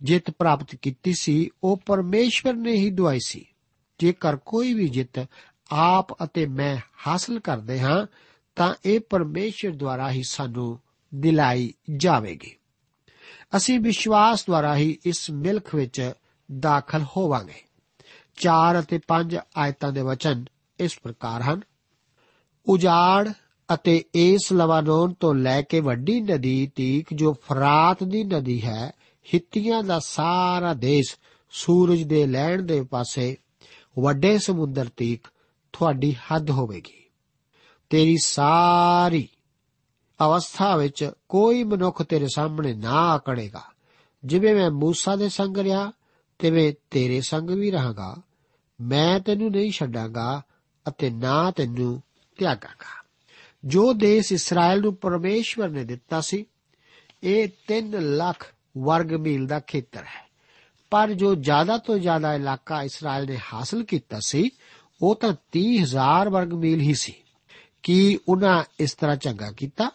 ਜਿੱਤ 0.03 0.31
ਪ੍ਰਾਪਤ 0.31 0.75
ਕੀਤੀ 0.75 1.13
ਸੀ, 1.13 1.51
ਉਹ 1.65 1.81
ਪਰਮੇਸ਼ਵਰ 1.87 2.55
ਨੇ 2.55 2.73
ਹੀ 2.73 2.91
ਦਵਾਈ 2.91 3.19
ਸੀ। 3.25 3.47
ਜੇਕਰ 3.99 4.37
ਕੋਈ 4.37 4.75
ਵੀ 4.75 4.89
ਜਿੱਤ 4.89 5.27
ਆਪ 5.71 6.25
ਅਤੇ 6.25 6.47
ਮੈਂ 6.47 6.77
ਹਾਸਲ 7.07 7.41
ਕਰਦੇ 7.41 7.81
ਹਾਂ, 7.81 8.07
ਤਾਂ 8.57 8.75
ਇਹ 8.85 9.01
ਪਰਮੇਸ਼ਵਰ 9.01 9.73
ਦੁਆਰਾ 9.73 10.11
ਹੀ 10.11 10.23
ਸਾਨੂੰ 10.23 10.81
ਦਿਲਾਈ 11.15 11.75
ਜਾਵੇਗੀ। 11.97 12.57
ਅਸੀਂ 13.57 13.81
ਵਿਸ਼ਵਾਸ 13.81 14.47
ਦੁਆਰਾ 14.47 14.77
ਹੀ 14.77 14.99
ਇਸ 15.07 15.31
ਮਿਲਕ 15.31 15.75
ਵਿੱਚ 15.75 16.13
ਦਾਖਲ 16.59 17.05
ਹੋਵਾਂਗੇ। 17.17 17.63
4 18.37 18.81
ਅਤੇ 18.81 19.01
5 19.09 19.39
ਆਇਤਾਂ 19.57 19.93
ਦੇ 19.93 20.01
ਵਚਨ 20.01 20.45
ਇਸ 20.81 20.99
ਪ੍ਰਕਾਰ 21.03 21.43
ਹਨ। 21.43 21.61
ਉਜਾੜ 22.67 23.33
ਅਤੇ 23.74 24.04
ਇਸ 24.16 24.54
ਲਵਾਨੋਨ 24.54 25.14
ਤੋਂ 25.14 25.36
ਲੈ 25.36 25.62
ਕੇ 25.62 25.80
ਵੱਡੀ 25.80 26.22
ਨਦੀ 26.22 26.72
ਤੀਕ 26.76 27.08
ਜੋ 27.14 27.34
ਫਰਾਤ 27.34 28.04
ਦੀ 28.04 28.24
ਨਦੀ 28.24 28.62
ਹੈ 28.62 28.92
ਹਿੱਤੀਆਂ 29.34 29.84
ਦਾ 29.84 30.00
ਸਾਰਾ 30.00 30.74
ਦੇਸ਼ 30.74 31.16
ਸੂਰਜ 31.50 32.04
ਦੇ 32.04 32.26
ਲੈਣ 32.26 32.62
ਦੇ 32.62 32.82
ਪਾਸੇ 32.82 33.38
ਵੱਡੇ 34.00 34.38
ਸਮੁੰਦਰ 34.38 34.86
ਤੀਕ 34.98 35.28
ਤੁਹਾਡੀ 35.74 36.14
ਹੱਦ 36.14 36.50
ਹੋਵੇਗੀ 36.50 37.10
ਤੇਰੀ 37.90 38.18
ਸਾਰੀ 38.18 39.30
ਅਵਸਥਾ 40.22 40.76
ਵਿੱਚ 40.76 41.12
ਕੋਈ 41.30 41.64
ਮਨੁੱਖ 41.64 42.02
ਤੇਰੇ 42.02 42.28
ਸਾਹਮਣੇ 42.36 42.74
ਨਾ 42.74 43.10
ਆਕੜੇਗਾ 43.14 43.64
ਜਿਵੇਂ 44.26 44.56
ਮੈਂ 44.56 44.70
موسی 44.70 45.18
ਦੇ 45.18 45.30
ਸੰਗ 45.30 45.58
ਰਿਹਾ 45.58 45.92
ਤਿਵੇਂ 46.40 46.74
ਤੇਰੇ 46.92 47.22
ਸੰਗ 47.22 47.50
ਵੀ 47.50 47.72
ਰਹਾਗਾ 47.72 48.16
ਮੈਂ 48.82 49.20
ਤੈਨੂੰ 49.20 49.52
ਨਹੀਂ 49.52 49.72
ਛੱਡਾਂਗਾ 49.72 50.42
ਅਤੇ 50.88 51.10
ਨਾ 51.10 51.52
ਤੈਨੂੰ 51.52 52.02
ਤਿਆਗਾਂਗਾ 52.38 53.01
ਜੋ 53.65 53.93
ਦੇਸ਼ 53.93 54.33
ਇਸਰਾਇਲ 54.33 54.81
ਨੂੰ 54.81 54.95
ਪਰਮੇਸ਼ਵਰ 54.95 55.69
ਨੇ 55.69 55.85
ਦਿੱਤਾ 55.85 56.21
ਸੀ, 56.21 56.47
ਇਹ 57.23 57.49
3 57.69 57.95
ਲੱਖ 57.99 58.55
ਵਰਗ 58.79 59.13
ਮੀਲ 59.13 59.47
ਦਾ 59.47 59.61
ਖੇਤਰ 59.61 60.03
ਹੈ। 60.03 60.31
ਪਰ 60.91 61.13
ਜੋ 61.13 61.35
ਜ਼ਿਆਦਾ 61.35 61.79
ਤੋਂ 61.79 61.99
ਜ਼ਿਆਦਾ 61.99 62.35
ਇਲਾਕਾ 62.35 62.83
ਇਸਰਾਇਲ 62.83 63.27
ਨੇ 63.27 63.39
ਹਾਸਲ 63.55 63.85
ਕੀਤਾ 63.85 64.19
ਸੀ, 64.27 64.51
ਉਹ 65.03 65.17
ਤਾਂ 65.17 65.35
30000 65.53 66.29
ਵਰਗ 66.29 66.53
ਮੀਲ 66.53 66.81
ਹੀ 66.81 66.95
ਸੀ। 66.95 67.15
ਕੀ 67.83 68.19
ਉਹਨਾਂ 68.29 68.65
ਇਸ 68.81 68.95
ਤਰ੍ਹਾਂ 68.95 69.17
ਚੰਗਾ 69.17 69.53
ਕੀਤਾ? 69.53 69.91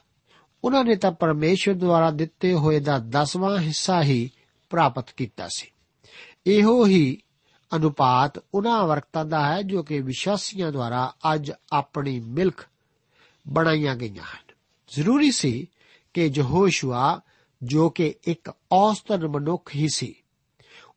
ਉਹਨਾਂ 0.64 0.84
ਨੇ 0.84 0.96
ਤਾਂ 0.96 1.12
ਪਰਮੇਸ਼ਵਰ 1.12 1.76
ਦੁਆਰਾ 1.76 2.12
ਦਿੱਤੇ 2.12 2.54
ਹੋਏ 2.54 2.80
ਦਾ 2.80 3.00
10ਵਾਂ 3.00 3.60
ਹਿੱਸਾ 3.60 4.04
ਹੀ 4.04 4.30
ਪ੍ਰਾਪਤ 4.70 5.06
ਕੀਤਾ 5.18 5.48
ਸੀ। 5.48 5.72
ਇਹੋ 6.48 6.86
ਹੀ 6.86 7.18
ਅਨੁਪਾਤ 7.76 8.44
ਉਹਨਾਂ 8.54 8.88
ਵਰਤਾਂ 8.88 9.26
ਦਾ 9.26 9.46
ਹੈ 9.46 9.62
ਜੋ 9.62 9.84
ਕਿ 9.84 10.00
ਵਿਸ਼ਵਾਸੀਆਂ 10.00 10.72
ਦੁਆਰਾ 10.72 11.14
ਅੱਜ 11.34 11.52
ਆਪਣੀ 11.72 12.20
ਮਿਲਕ 12.20 12.62
ਬਣਾਈਆਂ 13.49 13.97
ਗਈਆਂ 13.97 14.25
ਹਨ 14.25 14.55
ਜ਼ਰੂਰੀ 14.88 15.31
ਸੀ 15.31 15.69
ਕਿ 16.14 16.31
ਯਹੋਸ਼ੂਆ 16.35 17.21
ਜੋ 17.62 17.91
ਕਿ 17.91 18.14
ਇੱਕ 18.25 18.52
ਔਸਤਨ 18.73 19.29
ਮਨੁੱਖ 19.29 19.75
ਹੀ 19.75 19.88
ਸੀ 19.95 20.14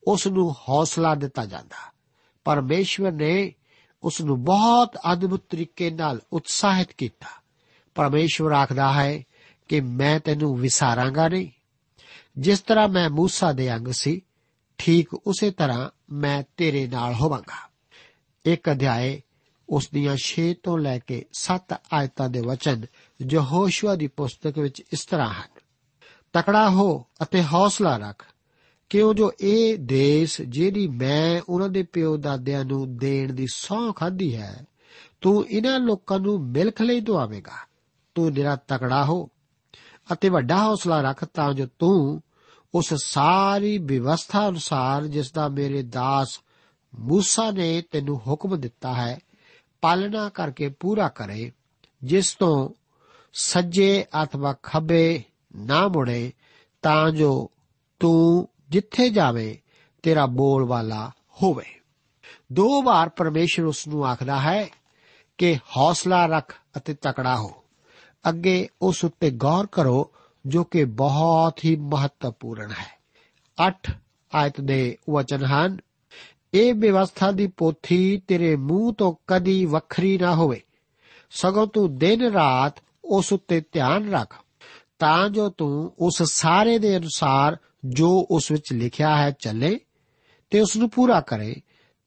ਉਸ 0.08 0.28
ਨੂੰ 0.28 0.56
ਹੌਸਲਾ 0.70 1.16
ਦਿੱਤਾ 1.16 1.46
ਜਾਂਦਾ 1.46 1.92
ਪਰਮੇਸ਼ਵਰ 2.44 3.12
ਨੇ 3.12 3.54
ਉਸ 4.04 4.22
ਨੂੰ 4.22 4.44
ਬਹੁਤ 4.44 4.98
ਅਦਭੁਤ 5.14 5.44
ਤਰੀਕੇ 5.50 5.90
ਨਾਲ 5.90 6.22
ਉਤਸ਼ਾਹਿਤ 6.34 6.94
ਕੀਤਾ 6.94 7.28
ਪਰਮੇਸ਼ਵਰ 7.96 8.52
ਆਖਦਾ 8.52 8.94
ਹੈ 8.94 9.24
ਕਿ 9.68 9.82
ਮੈਂ 9.82 10.20
ਤੈਨੂੰ 10.20 10.58
ਵਿਸਾਰਾਂਗਾ 10.58 11.28
ਨਹੀਂ 11.28 11.52
ਜਿਸ 12.38 12.60
ਤਰ੍ਹਾਂ 12.60 12.88
ਮੈਂ 12.88 13.10
موسی 13.10 13.54
ਦੇ 13.54 13.76
ਅੰਗ 13.76 13.88
ਸੀ 13.88 14.22
ਠੀਕ 14.78 15.14
ਉਸੇ 15.14 15.52
ਤਰ੍ਹਾਂ 15.52 15.90
ਮੈਂ 16.12 16.44
ਤੇਰੇ 16.58 16.88
ਨਾਲ 16.88 17.14
ਹੋਵਾਂਗਾ 17.14 17.70
ਇੱਕ 18.46 18.72
ਅਧਿਆਏ 18.72 19.22
ਉਸ 19.71 19.89
ਦੀਆਂ 19.95 20.17
6 20.23 20.55
ਤੋਂ 20.63 20.79
ਲੈ 20.79 20.99
ਕੇ 20.99 21.25
7 21.41 21.77
ਆਇਤਾਂ 21.93 22.29
ਦੇ 22.29 22.41
ਵਚਨ 22.41 22.87
ਯਹੋਸ਼ੂਆ 23.23 23.95
ਦੀ 23.95 24.07
ਪੁਸਤਕ 24.07 24.59
ਵਿੱਚ 24.59 24.83
ਇਸ 24.93 25.05
ਤਰ੍ਹਾਂ 25.05 25.31
ਹਨ। 25.31 25.61
ਤਕੜਾ 26.33 26.71
ਹੋ 26.71 27.05
ਅਤੇ 27.23 27.43
ਹੌਸਲਾ 27.43 27.97
ਰੱਖ, 27.97 28.25
ਕਿਉਂ 28.91 29.15
ਜੋ 29.15 29.33
ਇਹ 29.41 29.79
ਦੇਸ਼ 29.79 30.41
ਜਿਹੜੀ 30.43 30.87
ਮੈਂ 30.89 31.41
ਉਹਨਾਂ 31.49 31.69
ਦੇ 31.69 31.83
ਪਿਓ 31.83 32.17
ਦਾਦਿਆਂ 32.17 32.65
ਨੂੰ 32.65 32.97
ਦੇਣ 32.97 33.33
ਦੀ 33.33 33.47
ਸੌਂ 33.53 33.93
ਖਾਧੀ 33.93 34.37
ਹੈ, 34.37 34.65
ਤੂੰ 35.21 35.47
ਇਹਨਾਂ 35.49 35.79
ਲੋਕਾਂ 35.79 36.19
ਨੂੰ 36.19 36.41
ਮਿਲਖ 36.41 36.83
ਲਈ 36.83 37.01
ਦਵਾਵੇਂਗਾ 37.01 37.67
ਤੂੰ 38.15 38.33
ਨਿਰਾ 38.33 38.57
ਤਕੜਾ 38.57 39.05
ਹੋ 39.05 39.29
ਅਤੇ 40.13 40.29
ਵੱਡਾ 40.29 40.59
ਹੌਸਲਾ 40.59 41.01
ਰੱਖ 41.01 41.25
ਤਾਂ 41.25 41.53
ਜੋ 41.55 41.67
ਤੂੰ 41.79 42.23
ਉਸ 42.75 42.95
ਸਾਰੀ 42.95 43.79
ਵਿਵਸਥਾ 43.79 44.49
ਅਨੁਸਾਰ 44.49 45.07
ਜਿਸ 45.07 45.33
ਦਾ 45.33 45.49
ਮੇਰੇ 45.49 45.83
ਦਾਸ 45.83 46.41
ਮੂਸਾ 46.99 47.51
ਨੇ 47.51 47.83
ਤੈਨੂੰ 47.83 48.21
ਹੁਕਮ 48.27 48.61
ਦਿੱਤਾ 48.61 48.95
ਹੈ 48.95 49.19
ਪਾਲਣਾ 49.81 50.29
ਕਰਕੇ 50.29 50.69
ਪੂਰਾ 50.69 51.09
ਕਰੇ, 51.09 51.53
ਜਿਸ 52.05 52.35
ਤੋਂ 52.35 52.69
ਸੱਜੇ 53.33 54.05
ਅਥਵਾ 54.25 54.55
ਖੱਬੇ 54.63 55.23
ਨਾ 55.57 55.89
ਮੁੜੇ, 55.89 56.33
ਤਾਂ 56.83 57.11
ਜੋ 57.11 57.51
ਤੂੰ 58.01 58.49
ਜਿੱਥੇ 58.71 59.09
ਜਾਵੇਂ, 59.09 59.57
ਤੇਰਾ 60.03 60.27
ਬੋਲ 60.27 60.65
ਵਾਲਾ 60.65 61.11
ਹੋਵੇ। 61.43 61.81
ਦੋ 62.53 62.83
ਵਾਰ 62.83 63.09
ਪਰਮੇਸ਼ਰ 63.09 63.65
ਉਸ 63.65 63.89
ਨੂੰ 63.89 64.07
ਆਖਦਾ 64.07 64.41
ਹੈ 64.41 64.69
ਕਿ 65.39 65.59
ਹੌਸਲਾ 65.77 66.27
ਰੱਖ 66.27 66.55
ਅਤੇ 66.77 66.95
ਤਕੜਾ 66.95 67.37
ਹੋ। 67.37 67.65
ਅੱਗੇ 68.29 68.69
ਉਸ 68.83 69.05
ਉੱਤੇ 69.05 69.31
ਗੌਰ 69.31 69.67
ਕਰੋ, 69.67 70.11
ਜੋ 70.47 70.65
ਕਿ 70.65 70.85
ਬਹੁਤ 70.85 71.65
ਹੀ 71.65 71.77
ਮਹੱਤਵਪੂਰਨ 71.77 72.71
ਹੈ। 72.71 73.01
8 73.69 73.93
ਆਇਤ 74.35 74.61
ਦੇ 74.61 74.99
ਵਚਨ 75.11 75.45
ਹਨ 75.45 75.79
ਇਹ 76.55 76.75
ਵਿਵਸਥਾ 76.75 77.31
ਦੀ 77.31 77.47
ਪੋਥੀ 77.47 78.23
ਤੇਰੇ 78.27 78.57
ਮੂੰਹ 78.57 78.95
ਤੋਂ 78.95 79.15
ਕਦੀ 79.27 79.65
ਵੱਖਰੀ 79.65 80.19
ਨਾ 80.19 80.35
ਹੋਵੇ। 80.35 80.63
ਸਗੋਂ 81.31 81.67
ਤੂੰ 81.67 81.99
ਦਿਨ 81.99 82.23
ਰਾਤ 82.23 82.83
ਉਸ 83.05 83.33
ਉੱਤੇ 83.33 83.63
ਧਿਆਨ 83.73 84.11
ਰੱਖ। 84.11 84.35
ਤਾਂ 84.99 85.29
ਜੋ 85.29 85.49
ਤੂੰ 85.49 85.95
ਉਸ 85.99 86.23
ਸਾਰੇ 86.23 86.79
ਦੇ 86.79 86.97
ਅਨੁਸਾਰ 86.97 87.57
ਜੋ 87.85 88.29
ਉਸ 88.31 88.51
ਵਿੱਚ 88.51 88.73
ਲਿਖਿਆ 88.73 89.17
ਹੈ 89.17 89.31
ਚੱਲੇ 89.31 89.81
ਤੇ 90.51 90.61
ਉਸ 90.61 90.77
ਨੂੰ 90.77 90.91
ਪੂਰਾ 90.91 91.21
ਕਰੇ, 91.21 91.55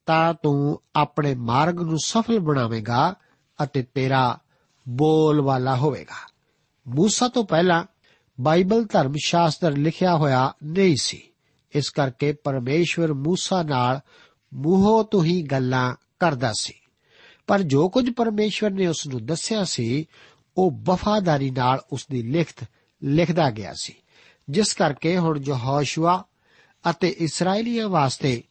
ਤਾਂ 0.06 0.34
ਤੂੰ 0.34 0.80
ਆਪਣੇ 0.96 1.34
ਮਾਰਗ 1.34 1.80
ਨੂੰ 1.80 1.98
ਸਫਲ 1.98 2.38
ਬਣਾਵੇਂਗਾ 2.38 3.14
ਅਤੇ 3.62 3.82
ਤੇਰਾ 3.82 4.38
ਬੋਲ 4.88 5.40
ਵਾਲਾ 5.40 5.76
ਹੋਵੇਗਾ। 5.76 6.30
ਮੂਸਾ 6.88 7.28
ਤੋਂ 7.28 7.44
ਪਹਿਲਾਂ 7.44 7.84
ਬਾਈਬਲ 8.40 8.84
ਧਰਮ 8.84 9.12
ਸ਼ਾਸਤਰ 9.24 9.76
ਲਿਖਿਆ 9.76 10.16
ਹੋਇਆ 10.16 10.52
ਨਹੀਂ 10.64 10.96
ਸੀ। 11.00 11.22
ਇਸ 11.74 11.90
ਕਰਕੇ 11.90 12.32
ਪਰਮੇਸ਼ਵਰ 12.32 13.12
ਮੂਸਾ 13.12 13.62
ਨਾਲ 13.62 14.00
ਮੂੰਹੋਂ 14.54 15.04
ਤੋਂ 15.04 15.24
ਹੀ 15.24 15.42
ਗੱਲਾਂ 15.42 15.94
ਕਰਦਾ 16.20 16.52
ਸੀ। 16.58 16.74
ਪਰ 17.46 17.62
ਜੋ 17.62 17.88
ਕੁਝ 17.88 18.12
ਪਰਮੇਸ਼ਵਰ 18.12 18.70
ਨੇ 18.70 18.86
ਉਸ 18.86 19.06
ਨੂੰ 19.06 19.26
ਦੱਸਿਆ 19.26 19.64
ਸੀ, 19.64 20.06
ਉਹ 20.58 20.70
ਵਫਾਦਾਰੀ 20.70 21.50
ਨਾਲ 21.50 21.80
ਉਸ 21.92 22.06
ਦੀ 22.10 22.22
ਲਿਖਤ 22.22 22.68
ਲਿਖਦਾ 23.02 23.50
ਗਿਆ 23.50 23.74
ਸੀ। 23.80 23.94
ਜਿਸ 24.50 24.74
ਕਰਕੇ 24.74 25.18
ਹੁਣ 25.18 25.42
ਯਹੋਸ਼ੂਆ 25.46 26.24
ਅਤੇ 26.90 27.08
ਇਸرائیਲੀਆਂ 27.08 27.88
ਵਾਸਤੇ 27.88 28.42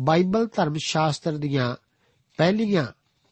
ਬਾਈਬਲ 0.00 0.46
ਧਰਮ 0.46 0.74
ਸ਼ਾਸਤਰ 0.78 1.36
ਦੀਆਂ 1.36 1.76
ਪਹਿਲੀਆਂ 2.36 2.86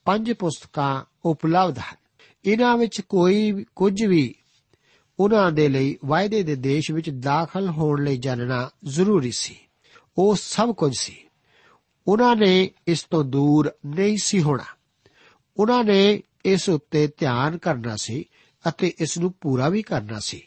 ਪੰਜ 0.05 0.33
ਪੁਸਤਕਾਂ 0.33 1.05
ਉਪਲਬਧ 1.25 1.79
ਹਨ। 1.79 1.97
ਇਹਨਾਂ 2.45 2.77
ਵਿੱਚ 2.77 3.01
ਕੋਈ 3.01 3.65
ਕੁਝ 3.77 4.05
ਵੀ 4.05 4.35
ਉਹਨਾਂ 5.21 5.53
ਦੇ 5.53 5.69
ਲਈ 5.69 5.99
ਵਾਅਦੇ 6.05 6.43
ਦੇ 6.43 6.55
ਦੇਸ਼ 6.55 6.91
ਵਿੱਚ 6.91 7.11
ਦਾਖਲ 7.11 7.69
ਹੋਣ 7.69 8.05
ਲਈ 8.05 8.17
ਜਾਣਨਾ 8.17 8.71
ਜ਼ਰੂਰੀ 8.85 9.33
ਸੀ। 9.33 9.57
ਉਹ 10.19 10.37
ਸਭ 10.37 10.75
ਕੁਝ 10.75 10.93
ਸੀ। 10.99 11.28
ਉਹਨਾਂ 12.09 12.37
ਨੇ 12.37 12.71
ਇਸ 12.87 13.03
ਤੋਂ 13.03 13.25
ਦੂਰ 13.25 13.73
ਨਹੀਂ 13.87 14.19
ਸੀ 14.23 14.43
ਹੋਣਾ। 14.43 14.65
ਉਹਨਾਂ 15.57 15.85
ਨੇ 15.85 16.23
ਇਸ 16.45 16.69
ਉੱਤੇ 16.69 17.09
ਧਿਆਨ 17.19 17.59
ਕਰਨਾ 17.59 17.97
ਸੀ 17.97 18.25
ਅਤੇ 18.69 18.95
ਇਸ 18.99 19.19
ਨੂੰ 19.19 19.35
ਪੂਰਾ 19.41 19.69
ਵੀ 19.69 19.83
ਕਰਨਾ 19.83 20.19
ਸੀ। 20.19 20.43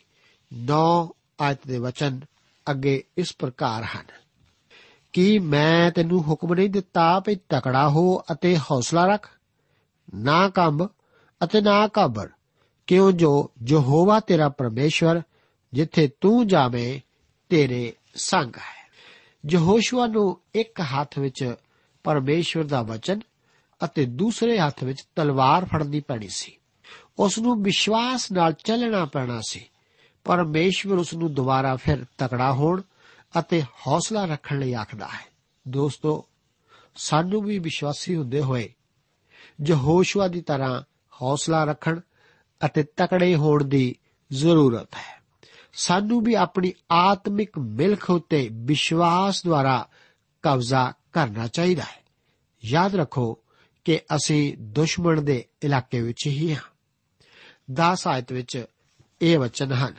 9 0.53 1.09
ਆਇਤ 1.41 1.67
ਦੇ 1.67 1.77
ਵਚਨ 1.77 2.19
ਅੱਗੇ 2.71 3.03
ਇਸ 3.17 3.35
ਪ੍ਰਕਾਰ 3.39 3.83
ਹਨ। 3.83 4.05
ਕਿ 5.13 5.39
ਮੈਂ 5.39 5.91
ਤੈਨੂੰ 5.91 6.27
ਹੁਕਮ 6.27 6.53
ਨਹੀਂ 6.53 6.69
ਦਿੱਤਾ 6.69 7.19
ਕਿ 7.19 7.35
ਤਕੜਾ 7.35 7.89
ਹੋ 7.89 8.23
ਅਤੇ 8.31 8.57
ਹੌਸਲਾ 8.57 9.05
ਰੱਖ? 9.05 9.29
ਨਾ 10.15 10.49
ਕੰਬ 10.49 10.89
ਅਤੇ 11.43 11.61
ਨਾ 11.61 11.87
ਕਾਬਰ 11.87 12.29
ਕਿਉਂ 12.87 13.11
ਜੋ 13.11 13.51
ਯਹੋਵਾ 13.67 14.19
ਤੇਰਾ 14.19 14.49
ਪਰਮੇਸ਼ਵਰ 14.49 15.21
ਜਿੱਥੇ 15.73 16.09
ਤੂੰ 16.21 16.47
ਜਾਵੇਂ, 16.47 16.99
ਤੇਰੇ 17.49 17.93
ਸੰਗ 18.15 18.55
ਹੈ। 18.57 18.80
ਯਹੋਸ਼ੂਆ 19.49 20.07
ਨੂੰ 20.07 20.41
ਇੱਕ 20.55 20.81
ਹੱਥ 20.81 21.19
ਵਿੱਚ 21.19 21.55
ਪਰਮੇਸ਼ਵਰ 22.03 22.63
ਦਾ 22.63 22.81
ਵਚਨ 22.81 23.19
ਅਤੇ 23.85 24.05
ਦੂਸਰੇ 24.05 24.59
ਹੱਥ 24.59 24.83
ਵਿੱਚ 24.83 25.07
ਤਲਵਾਰ 25.15 25.65
ਫੜਨੀ 25.65 25.99
ਪੈਣੀ 25.99 26.27
ਸੀ। 26.27 26.57
ਉਸ 27.19 27.39
ਨੂੰ 27.39 27.63
ਵਿਸ਼ਵਾਸ 27.63 28.31
ਨਾਲ 28.31 28.53
ਚੱਲਣਾ 28.53 29.05
ਪੈਣਾ 29.05 29.41
ਸੀ। 29.47 29.65
ਪਰਮੇਸ਼ਵਰ 30.23 30.97
ਉਸ 30.97 31.13
ਨੂੰ 31.13 31.33
ਦੁਬਾਰਾ 31.33 31.75
ਫਿਰ 31.75 32.05
ਤਕੜਾ 32.17 32.53
ਹੋਣ 32.53 32.81
ਅਤੇ 33.39 33.61
ਹੌਸਲਾ 33.61 34.25
ਰੱਖਣ 34.25 34.59
ਲਈ 34.59 34.73
ਆਖਦਾ 34.73 35.07
ਹੈ। 35.07 35.27
ਦੋਸਤੋ, 35.67 36.25
ਸਾਨੂੰ 36.95 37.41
ਵੀ 37.41 37.59
ਵਿਸ਼ਵਾਸੀ 37.59 38.15
ਹੁੰਦੇ 38.15 38.41
ਹੋਏ 38.41 38.73
ਯਹੋਸ਼ੂਆ 39.65 40.27
ਦੀ 40.27 40.41
ਤਰ੍ਹਾਂ 40.41 40.81
ਹੌਸਲਾ 41.21 41.63
ਰੱਖਣ 41.63 41.99
ਅਤੇ 42.65 42.83
ਤਕੜੇ 42.83 43.35
ਹੋਣ 43.35 43.63
ਦੀ 43.63 43.95
ਜ਼ਰੂਰਤ 44.31 44.95
ਹੈ। 44.95 45.20
ਸਾਨੂੰ 45.73 46.23
ਵੀ 46.23 46.33
ਆਪਣੀ 46.33 46.73
ਆਤਮਿਕ 46.91 47.57
ਮਿਲਖ 47.57 48.09
ਉਤੇ 48.09 48.49
ਵਿਸ਼ਵਾਸ 48.51 49.43
ਦੁਆਰਾ 49.45 49.87
ਕਬਜ਼ਾ 50.41 50.93
ਕਰਨਾ 51.11 51.47
ਚਾਹੀਦਾ 51.47 51.83
ਹੈ। 51.83 52.03
ਯਾਦ 52.63 52.95
ਰੱਖੋ 52.95 53.37
ਕਿ 53.83 53.99
ਅਸੀਂ 54.15 54.57
ਦੁਸ਼ਮਣ 54.59 55.21
ਦੇ 55.21 55.45
ਇਲਾਕੇ 55.63 56.01
ਵਿੱਚ 56.01 56.27
ਹੀ 56.27 56.55
ਹਾਂ। 56.55 56.61
10 57.71 58.07
ਆਇਤ 58.07 58.31
ਵਿੱਚ 58.31 58.65
ਇਹ 59.21 59.39
ਵਚਨ 59.39 59.71
ਹਨ, 59.71 59.93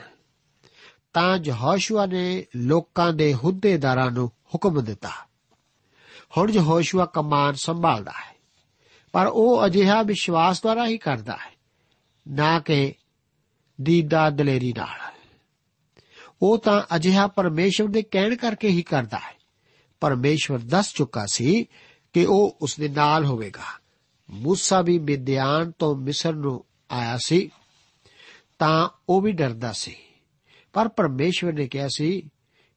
ਤਾਂ 1.12 1.38
ਯਹੋਸ਼ੂਆ 1.44 2.06
ਨੇ 2.06 2.44
ਲੋਕਾਂ 2.56 3.12
ਦੇ 3.12 3.34
ਹੁੱਦੇਦਾਰਾਂ 3.34 4.10
ਨੂੰ 4.10 4.28
ਹੁਕਮ 4.28 4.84
ਦਿੱਤਾ। 4.84 5.10
ਹੁਣ 6.36 6.50
ਯਹੋਸ਼ੂਆ 6.50 7.04
ਕਮਾਨ 7.04 7.54
ਸੰਭਾਲਦਾ 7.54 8.12
ਹੈ, 8.12 8.36
ਪਰ 9.12 9.26
ਉਹ 9.26 9.66
ਅਜਿਹਾ 9.66 10.02
ਵਿਸ਼ਵਾਸ 10.02 10.62
ਦੁਆਰਾ 10.62 10.86
ਹੀ 10.86 10.98
ਕਰਦਾ 10.98 11.32
ਹੈ, 11.32 11.52
ਨਾ 12.28 12.60
ਕਿ 12.60 12.94
ਦੀਦਾ 13.80 14.30
ਦਲੇਰੀ 14.30 14.72
ਨਾਲ। 14.72 15.11
ਉਹ 16.42 16.58
ਤਾਂ 16.58 16.96
ਅਜਿਹਾ 16.96 17.26
ਪਰਮੇਸ਼ਵਰ 17.26 17.88
ਦੇ 17.88 18.02
ਕਹਿਣ 18.02 18.36
ਕਰਕੇ 18.36 18.68
ਹੀ 18.68 18.82
ਕਰਦਾ 18.82 19.18
ਹੈ। 19.18 19.36
ਪਰਮੇਸ਼ਵਰ 20.00 20.58
ਦੱਸ 20.58 20.92
ਚੁੱਕਾ 20.94 21.26
ਸੀ 21.32 21.66
ਕਿ 22.12 22.24
ਉਹ 22.24 22.58
ਉਸ 22.62 22.76
ਦੇ 22.80 22.88
ਨਾਲ 22.88 23.24
ਹੋਵੇਗਾ। 23.24 23.82
ਮੂਸਾ 24.30 24.82
ਵੀ 24.82 24.98
ਮਿਦਿਆਨ 24.98 25.72
ਤੋਂ 25.78 25.96
ਮਿਸਰ 25.96 26.32
ਨੂੰ 26.32 26.64
ਆਇਆ 26.90 27.18
ਸੀ, 27.24 27.50
ਤਾਂ 28.58 28.88
ਉਹ 29.08 29.20
ਵੀ 29.20 29.32
ਡਰਦਾ 29.32 29.72
ਸੀ। 29.72 29.96
ਪਰ 30.72 30.88
ਪਰਮੇਸ਼ਵਰ 30.88 31.52
ਨੇ 31.52 31.68
ਕਿਹਾ 31.68 31.88
ਸੀ 31.96 32.30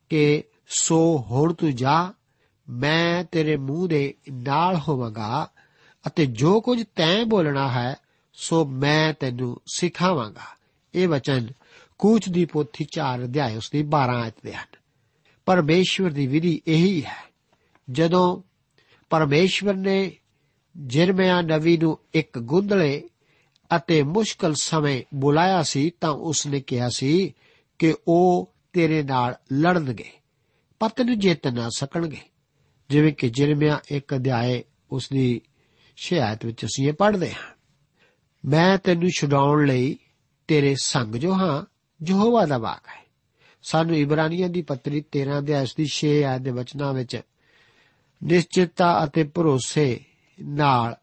ਕਿ, 0.09 0.43
ਸੋ 0.67 1.25
ਹੁਣ 1.31 1.53
ਤੂੰ 1.53 1.75
ਜਾ, 1.75 2.13
ਮੈਂ 2.69 3.23
ਤੇਰੇ 3.23 3.57
ਮੂੰਹ 3.57 3.87
ਦੇ 3.87 4.13
ਨਾਲ 4.31 4.75
ਹੋਵਾਂਗਾ 4.75 5.49
ਅਤੇ 6.07 6.25
ਜੋ 6.25 6.61
ਕੁਝ 6.61 6.83
ਤੈਂ 6.95 7.25
ਬੋਲਣਾ 7.25 7.71
ਹੈ, 7.71 7.95
ਸੋ 8.33 8.65
ਮੈਂ 8.65 9.13
ਤੈਨੂੰ 9.13 9.61
ਸਿਖਾਵਾਂਗਾ। 9.73 10.55
ਇਹ 10.95 11.07
ਵਚਨ 11.07 11.47
ਕੂਚ 11.97 12.29
ਦੀ 12.29 12.45
ਪੋਥੀ 12.45 12.85
4 12.85 13.23
ਅਧਿਆਇ 13.23 13.55
ਉਸ 13.55 13.69
ਦੀ 13.71 13.83
12 13.83 14.13
ਆਇਤ 14.13 14.33
ਦੇ 14.43 14.53
ਹਨ। 14.53 14.67
ਪਰਮੇਸ਼ਵਰ 15.45 16.09
ਦੀ 16.09 16.27
ਵਿਧੀ 16.27 16.61
ਇਹੀ 16.67 17.05
ਹੈ। 17.05 17.31
ਜਦੋਂ 17.91 18.41
ਪਰਮੇਸ਼ਵਰ 19.09 19.73
ਨੇ 19.73 20.11
ਜਰਮਿਆ 20.77 21.41
ਨਵੀ 21.41 21.77
ਨੂੰ 21.77 21.99
ਇੱਕ 22.13 22.39
ਗੁੰਦਲੇ 22.39 23.03
ਅਤੇ 23.75 24.03
ਮੁਸ਼ਕਲ 24.03 24.53
ਸਮੇਂ 24.53 25.03
ਬੁਲਾਇਆ 25.13 25.63
ਸੀ, 25.63 25.91
ਤਾਂ 26.01 26.09
ਉਸ 26.09 26.47
ਨੇ 26.47 26.61
ਕਿਹਾ 26.61 26.89
ਸੀ 26.89 27.33
ਕਿ 27.79 27.95
ਉਹ 28.07 28.53
ਤੇਰੇ 28.73 29.03
ਨਾਲ 29.03 29.35
ਲੜਨਗੇ 29.53 30.11
ਪਰ 30.79 30.89
ਤੈਨੂੰ 30.89 31.19
ਜਿੱਤ 31.19 31.47
ਨਾ 31.47 31.69
ਸਕਣਗੇ। 31.75 32.21
ਜਿਵੇਂ 32.89 33.13
ਕਿ 33.13 33.29
ਜਰਮਿਆ 33.29 33.79
ਇੱਕ 33.91 34.15
ਅਧਿਆਏ 34.15 34.63
ਉਸ 34.91 35.09
ਦੀ 35.09 35.41
ਸ਼ਿਆਇਤ 35.95 36.45
ਵਿੱਚ 36.45 36.65
ਅਸੀਂ 36.65 36.87
ਇਹ 36.87 36.93
ਪੜ੍ਹਦੇ 36.93 37.33
ਹਾਂ। 37.33 37.55
ਮੈਂ 38.45 38.77
ਤੈਨੂੰ 38.77 39.09
ਛੁਡਾਉਣ 39.17 39.67
ਲਈ 39.67 39.97
ਤੇਰੇ 40.47 40.75
ਸੰਗ 40.81 41.15
ਜੋ 41.15 41.33
ਹਾਂ 41.33 41.74
ਯਹੋਵਾ 42.03 42.45
ਦਾ 42.45 42.57
ਵਾਕ 42.57 42.87
ਹੈ। 42.87 43.05
ਸਾਨੂੰ 43.63 43.95
ਇਬਰਾਨੀਆਂ 43.95 44.49
ਦੀ 44.49 44.61
ਪੱਤਰੀ 44.61 45.01
13 45.01 45.41
ਦੇ 45.41 45.53
ਇਸ 45.53 45.75
ਦੀ 45.75 45.87
6 45.87 46.23
ਆਇਤ 46.23 46.41
ਦੇ 46.41 46.51
ਵਚਨਾਂ 46.51 46.93
ਵਿੱਚ 46.93 47.21
ਨਿਸ਼ਚਿਤਤਾ 48.23 49.03
ਅਤੇ 49.03 49.23
ਭਰੋਸੇ 49.23 50.03
ਨਾਲ 50.41 50.95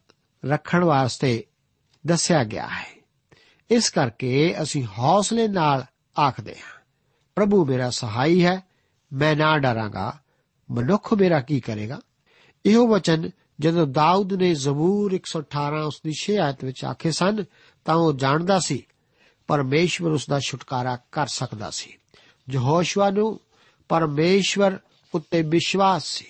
ਰੱਖਣ 0.47 0.85
ਵਾਸਤੇ 0.85 1.45
ਦੱਸਿਆ 2.07 2.45
ਗਿਆ 2.45 2.67
ਹੈ। 2.67 3.03
ਇਸ 3.71 3.91
ਕਰਕੇ 3.91 4.55
ਅਸੀਂ 4.63 4.85
ਹੌਸਲੇ 4.99 5.49
ਨਾਲ 5.49 5.85
ਆਖਦੇ 6.21 6.55
ਹਾਂ, 6.55 6.81
ਪ੍ਰਭੂ 7.35 7.67
ਮੇਰਾ 7.67 7.91
ਸਹਾਈ 7.91 8.45
ਹੈ, 8.45 8.63
ਮੈਂ 9.13 9.37
ਨਾ 9.37 9.59
ਡਰਾਂਗਾ। 9.59 10.19
ਮਨੁੱਖ 10.71 11.15
ਮੇਰਾ 11.15 11.41
ਕੀ 11.41 11.61
ਕਰੇਗਾ? 11.61 12.01
ਇਹੋ 12.67 12.89
ਵਚਨ 12.89 13.31
ਜਦੋਂ 13.61 13.87
ਦਾਊਦ 13.87 14.33
ਨੇ 14.33 14.55
ਜ਼ਬੂਰ 14.55 15.13
118 15.13 15.87
ਉਸ 15.87 16.01
ਦੀ 16.05 16.13
6 16.15 16.37
ਆਇਤ 16.37 16.65
ਵਿੱਚ 16.65 16.85
ਆਖੇ 16.85 17.11
ਸਨ, 17.11 17.45
ਤਾਂ 17.85 17.95
ਉਹ 17.95 18.13
ਜਾਣਦਾ 18.13 18.59
ਸੀ 18.59 18.87
ਪਰਮੇਸ਼ਵਰ 19.47 20.11
ਉਸ 20.11 20.27
ਦਾ 20.29 20.41
ਛੁਟਕਾਰਾ 20.41 20.99
ਕਰ 21.13 21.27
ਸਕਦਾ 21.27 21.71
ਸੀ। 21.71 21.95
ਯਹੋਸ਼ੂਆ 22.51 23.11
ਨੂੰ 23.11 23.41
ਪਰਮੇਸ਼ਵਰ 23.89 24.79
ਉੱਤੇ 25.15 25.43
ਵਿਸ਼ਵਾਸ 25.43 26.05
ਸੀ। 26.05 26.27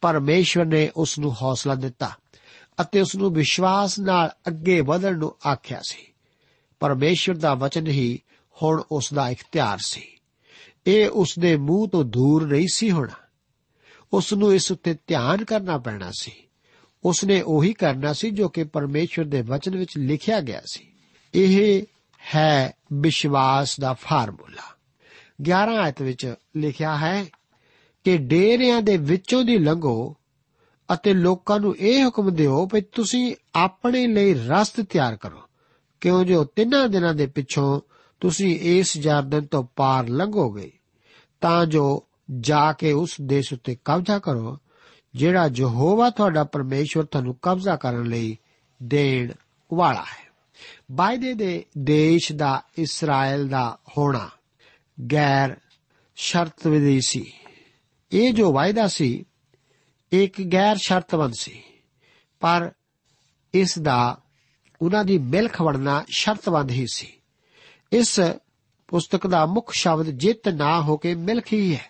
ਪਰਮੇਸ਼ਵਰ 0.00 0.64
ਨੇ 0.64 0.90
ਉਸ 0.96 1.18
ਨੂੰ 1.18 1.42
ਹੌਸਲਾ 1.42 1.74
ਦਿੱਤਾ 1.74 2.10
ਅਤੇ 2.80 3.00
ਉਸ 3.00 3.16
ਨੂੰ 3.16 3.34
ਵਿਸ਼ਵਾਸ 3.34 3.98
ਨਾਲ 3.98 4.30
ਅੱਗੇ 4.48 4.80
ਵਧਣ 4.80 5.18
ਨੂੰ 5.18 5.36
ਆਖਿਆ 5.52 5.80
ਸੀ। 5.88 6.12
ਪਰਮੇਸ਼ਵਰ 6.80 7.36
ਦਾ 7.36 7.54
ਵਚਨ 7.54 7.86
ਹੀ 7.86 8.18
ਹੁਣ 8.62 8.82
ਉਸ 8.92 9.12
ਦਾ 9.14 9.28
ਇਖਤਿਆਰ 9.28 9.78
ਸੀ। 9.78 10.02
ਇਹ 10.86 11.10
ਉਸ 11.10 11.34
ਦੇ 11.38 11.56
ਮੂੰਹ 11.56 11.88
ਤੋਂ 11.88 12.04
ਦੂਰ 12.04 12.46
ਨਹੀਂ 12.46 12.68
ਸੀ 12.72 12.90
ਹੋਣਾ। 12.90 13.24
ਉਸ 14.12 14.32
ਨੂੰ 14.32 14.54
ਇਸ 14.54 14.72
ਉੱਤੇ 14.72 14.96
ਧਿਆਨ 15.06 15.44
ਕਰਨਾ 15.44 15.78
ਪੈਣਾ 15.78 16.10
ਸੀ। 16.20 16.32
ਉਸ 17.04 17.24
ਨੇ 17.24 17.40
ਉਹੀ 17.40 17.72
ਕਰਨਾ 17.72 18.12
ਸੀ 18.12 18.30
ਜੋ 18.30 18.48
ਕਿ 18.48 18.64
ਪਰਮੇਸ਼ਵਰ 18.64 19.24
ਦੇ 19.24 19.42
ਵਚਨ 19.42 19.76
ਵਿੱਚ 19.76 19.98
ਲਿਖਿਆ 19.98 20.40
ਗਿਆ 20.40 20.62
ਸੀ। 20.72 20.92
ਇਹ 21.34 21.82
ਹੈ 22.34 22.72
ਵਿਸ਼ਵਾਸ 22.92 23.80
ਦਾ 23.80 23.92
ਫਾਰਮੂਲਾ। 23.92 24.62
11 25.42 25.76
ਆਇਤ 25.76 26.02
ਵਿੱਚ 26.02 26.34
ਲਿਖਿਆ 26.56 26.96
ਹੈ 26.96 27.24
ਕਿ 28.04 28.16
ਡੇਰਿਆਂ 28.16 28.82
ਦੇ 28.82 28.96
ਵਿੱਚੋਂ 28.96 29.44
ਦੀ 29.44 29.58
ਲੰਘੋ 29.58 30.16
ਅਤੇ 30.92 31.14
ਲੋਕਾਂ 31.14 31.60
ਨੂੰ 31.60 31.76
ਇਹ 31.76 32.04
ਹੁਕਮ 32.04 32.34
ਦਿਓ 32.34 32.66
ਕਿ 32.66 32.80
ਤੁਸੀਂ 32.80 33.34
ਆਪਣੇ 33.54 34.06
ਲਈ 34.06 34.34
ਰਸਤ 34.34 34.80
ਤਿਆਰ 34.80 35.16
ਕਰੋ। 35.16 35.40
ਕਿਉਂ 36.00 36.24
ਜੋ 36.24 36.44
ਤਿੰਨਾਂ 36.44 36.88
ਦਿਨਾਂ 36.88 37.14
ਦੇ 37.14 37.26
ਪਿੱਛੋਂ 37.26 37.80
ਤੁਸੀਂ 38.20 38.58
ਇਸ 38.60 38.98
ਜਰਦਨ 38.98 39.46
ਤੋਂ 39.46 39.64
ਪਾਰ 39.76 40.08
ਲੰਘੋਗੇ, 40.08 40.72
ਤਾਂ 41.40 41.66
ਜੋ 41.66 42.04
ਜਾ 42.40 42.72
ਕੇ 42.72 42.92
ਉਸ 42.92 43.16
ਦੇਸ਼ 43.22 43.52
ਉੱਤੇ 43.52 43.76
ਕਬਜ਼ਾ 43.84 44.18
ਕਰੋ, 44.18 44.58
ਜਿਹੜਾ 45.14 45.50
ਯਹੋਵਾ 45.56 46.10
ਤੁਹਾਡਾ 46.10 46.44
ਪਰਮੇਸ਼ਵਰ 46.44 47.04
ਤੁਹਾਨੂੰ 47.04 47.36
ਕਬਜ਼ਾ 47.42 47.76
ਕਰਨ 47.76 48.02
ਲਈ 48.02 48.38
ਦੇਣ 48.82 49.32
ਵਾਲਾ 49.74 50.00
ਹੈ। 50.00 50.27
ਵਾਅਦੇ 50.92 51.34
ਦੇ 51.34 51.64
ਦੇਸ਼ 51.78 52.32
ਦਾ, 52.32 52.62
ਇਸਰਾਇਲ 52.78 53.48
ਦਾ 53.48 53.78
ਹੋਣਾ 53.98 54.30
ਗੈਰ 55.12 55.56
ਸ਼ਰਤ 56.16 56.66
ਵਿਧੀ 56.66 57.00
ਸੀ। 57.00 57.32
ਇਹ 58.12 58.32
ਜੋ 58.32 58.52
ਵਾਅਦਾ 58.52 58.88
ਸੀ 58.88 59.24
ਇੱਕ 60.12 60.52
ਗੈਰ 60.52 60.76
ਸ਼ਰਤਬੰਦ 60.76 61.34
ਸੀ। 61.34 61.62
ਪਰ 62.40 62.72
ਇਸ 63.54 63.78
ਦਾ, 63.78 64.18
ਉਹਨਾਂ 64.82 65.04
ਦੀ 65.04 65.18
ਮਿਲਖ 65.18 65.62
ਵੜਨਾ 65.62 66.04
ਸ਼ਰਤਬੰਦ 66.08 66.70
ਹੀ 66.70 66.86
ਸੀ। 66.92 67.12
ਇਸ 67.92 68.20
ਪੁਸਤਕ 68.88 69.26
ਦਾ 69.26 69.46
ਮੁੱਖ 69.46 69.72
ਸ਼ਬਦ 69.72 70.10
ਜਿੱਤ 70.10 70.48
ਨਾ 70.48 70.82
ਹੋ 70.82 70.96
ਕੇ 70.96 71.14
ਮਿਲਖ 71.14 71.52
ਹੀ 71.52 71.76
ਹੈ। 71.76 71.84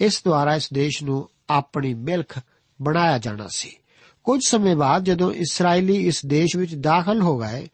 ਇਸ 0.00 0.24
ਦੁਆਰਾ 0.24 0.54
ਇਸ 0.54 0.72
ਦੇਸ਼ 0.72 1.02
ਨੂੰ 1.02 1.28
ਆਪਣੀ 1.50 1.94
ਮਿਲਖ 1.94 2.38
ਬਣਾਇਆ 2.82 3.18
ਜਾਣਾ 3.18 3.46
ਸੀ। 3.48 3.76
ਕੁਝ 4.24 4.40
ਸਮੇਂ 4.46 4.76
ਬਾਅਦ 4.76 5.04
ਜਦੋਂ 5.04 5.32
ਇਸرائیਲੀ 5.32 6.06
ਇਸ 6.06 6.26
ਦੇਸ਼ 6.26 6.56
ਵਿੱਚ 6.56 6.74
ਦਾਖਲ 6.74 7.22
ਹੋ 7.22 7.38
ਗਏ 7.38 7.68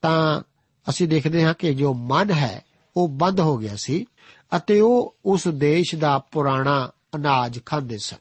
ਤਾਂ 0.00 0.42
ਅਸੀਂ 0.88 1.08
ਦੇਖਦੇ 1.08 1.44
ਹਾਂ 1.44 1.54
ਕਿ 1.54 1.74
ਜੋ 1.74 1.94
ਮਨ 1.94 2.30
ਹੈ, 2.30 2.64
ਉਹ 2.96 3.08
ਬੰਦ 3.08 3.40
ਹੋ 3.40 3.56
ਗਿਆ 3.56 3.76
ਸੀ 3.76 4.06
ਅਤੇ 4.56 4.80
ਉਹ 4.80 5.16
ਉਸ 5.24 5.48
ਦੇਸ਼ 5.48 5.94
ਦਾ 5.94 6.18
ਪੁਰਾਣਾ 6.18 6.90
ਅਨਾਜ 7.14 7.60
ਖਾਂਦੇ 7.66 7.98
ਸਨ। 7.98 8.16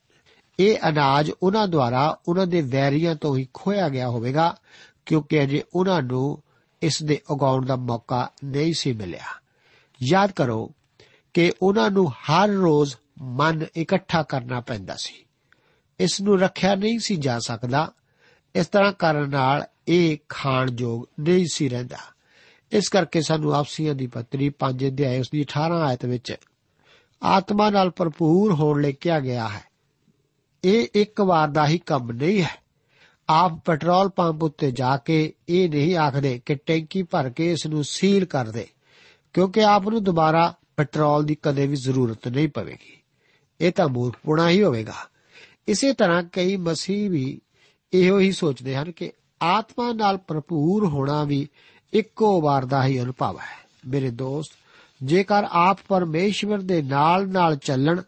ਇਹ 0.59 0.77
ਅਨਾਜ 0.89 1.31
ਉਹਨਾਂ 1.43 1.67
ਦੁਆਰਾ 1.67 2.19
ਉਹਨਾਂ 2.27 2.47
ਦੇ 2.47 2.61
ਵੈਰੀਆਂ 2.61 3.15
ਤੋਂ 3.15 3.37
ਹੀ 3.37 3.47
ਖੋਇਆ 3.53 3.89
ਗਿਆ 3.89 4.09
ਹੋਵੇਗਾ, 4.09 4.57
ਕਿਉਂਕਿ 5.05 5.43
ਅਜੇ 5.43 5.63
ਉਹਨਾਂ 5.75 6.01
ਨੂੰ 6.01 6.43
ਇਸ 6.81 7.03
ਦੇ 7.03 7.21
ਉਗਾਉਣ 7.29 7.65
ਦਾ 7.65 7.75
ਮੌਕਾ 7.75 8.29
ਨਹੀਂ 8.43 8.73
ਸੀ 8.77 8.93
ਮਿਲਿਆ। 8.93 9.25
ਯਾਦ 10.11 10.31
ਕਰੋ 10.31 10.71
ਕਿ 11.33 11.51
ਉਹਨਾਂ 11.61 11.91
ਨੂੰ 11.91 12.11
ਹਰ 12.11 12.49
ਰੋਜ਼ 12.49 12.95
ਮਨ 13.21 13.65
ਇਕੱਠਾ 13.77 14.23
ਕਰਨਾ 14.23 14.59
ਪੈਂਦਾ 14.59 14.95
ਸੀ। 14.95 15.25
ਇਸ 15.99 16.21
ਨੂੰ 16.21 16.39
ਰੱਖਿਆ 16.39 16.75
ਨਹੀਂ 16.75 16.99
ਸੀ 16.99 17.15
ਜਾ 17.15 17.39
ਸਕਦਾ। 17.39 17.91
ਇਸ 18.55 18.67
ਤਰ੍ਹਾਂ 18.67 18.93
ਕਰਨ 18.93 19.29
ਨਾਲ 19.29 19.65
ਇਹ 19.87 20.17
ਖਾਣ 20.29 20.69
ਯੋਗ 20.79 21.03
ਨਹੀਂ 21.19 21.45
ਸੀ 21.51 21.69
ਰਹਿੰਦਾ। 21.69 21.97
ਇਸ 22.71 22.89
ਕਰਕੇ 22.89 23.21
ਸਾਨੂੰ 23.21 23.53
ਆਪਸੀਆਂ 23.53 23.95
ਦੀ 23.95 24.07
ਪੱਤਰੀ 24.07 24.49
5 24.49 24.87
ਅਧਿਆਇ 24.87 25.19
ਉਸ 25.19 25.29
ਦੀ 25.31 25.41
18 25.41 25.81
ਆਇਤ 25.81 26.05
ਵਿੱਚ 26.05 26.33
ਆਤਮਾ 27.23 27.69
ਨਾਲ 27.69 27.89
ਭਰਪੂਰ 27.89 28.53
ਹੋਣ 28.53 28.81
ਲਈ 28.81 28.93
ਕਿਹਾ 28.93 29.19
ਗਿਆ 29.19 29.47
ਹੈ। 29.47 29.63
ਇਹ 30.63 30.87
ਇੱਕ 30.93 31.21
ਵਾਰ 31.21 31.47
ਦਾ 31.47 31.67
ਹੀ 31.67 31.77
ਕੰਮ 31.77 32.11
ਨਹੀਂ 32.11 32.43
ਹੈ। 32.43 32.63
ਆਪ 33.29 33.65
ਪੈਟਰੋਲ 33.65 34.09
ਪੰਪ 34.09 34.43
ਉੱਤੇ 34.43 34.71
ਜਾ 34.71 34.97
ਕੇ 34.97 35.33
ਇਹ 35.49 35.69
ਨਹੀਂ 35.69 35.95
ਆਖਦੇ 35.95 36.41
ਕਿ 36.45 36.55
ਟੈਂਕੀ 36.55 37.03
ਭਰ 37.03 37.29
ਕੇ 37.29 37.51
ਇਸ 37.51 37.67
ਨੂੰ 37.67 37.83
ਸੀਲ 37.83 38.25
ਕਰ 38.25 38.49
ਦੇ, 38.51 38.67
ਕਿਉਂਕਿ 39.33 39.63
ਆਪ 39.63 39.89
ਨੂੰ 39.89 40.03
ਦੁਬਾਰਾ 40.03 40.53
ਪੈਟਰੋਲ 40.77 41.25
ਦੀ 41.25 41.37
ਕਦੇ 41.41 41.67
ਵੀ 41.67 41.75
ਜ਼ਰੂਰਤ 41.75 42.27
ਨਹੀਂ 42.27 42.47
ਪਵੇਗੀ। 42.47 43.01
ਇਹ 43.61 43.71
ਤਾਂ 43.71 43.87
ਮੂਰਖਪੁਣਾ 43.87 44.49
ਹੀ 44.49 44.63
ਹੋਵੇਗਾ। 44.63 44.95
ਇਸੇ 45.67 45.93
ਤਰ੍ਹਾਂ 45.93 46.23
ਕਈ 46.23 46.55
ਮਸੀਹ 46.55 47.09
ਵੀ 47.09 47.41
ਇਹੋ 47.93 48.19
ਹੀ 48.19 48.31
ਸੋਚਦੇ 48.31 48.75
ਹਨ 48.75 48.91
ਕਿ 48.91 49.11
ਆਤਮਾ 49.41 49.91
ਨਾਲ 49.93 50.17
ਭਰਪੂਰ 50.17 50.85
ਹੋਣਾ 50.85 51.23
ਵੀ 51.23 51.47
ਇੱਕੋ 51.93 52.39
ਵਾਰ 52.41 52.65
ਦਾ 52.65 52.83
ਹੀ 52.85 52.99
ਅਨੁਭਵ 53.01 53.37
ਹੈ। 53.37 53.55
ਮੇਰੇ 53.87 54.09
ਦੋਸਤ, 54.11 54.51
ਜੇਕਰ 55.03 55.47
ਆਪ 55.51 55.79
ਪਰਮੇਸ਼ਵਰ 55.87 56.61
ਦੇ 56.61 56.81
ਨਾਲ 56.81 57.27
ਨਾਲ 57.27 57.55
ਚੱਲਣ 57.55 58.01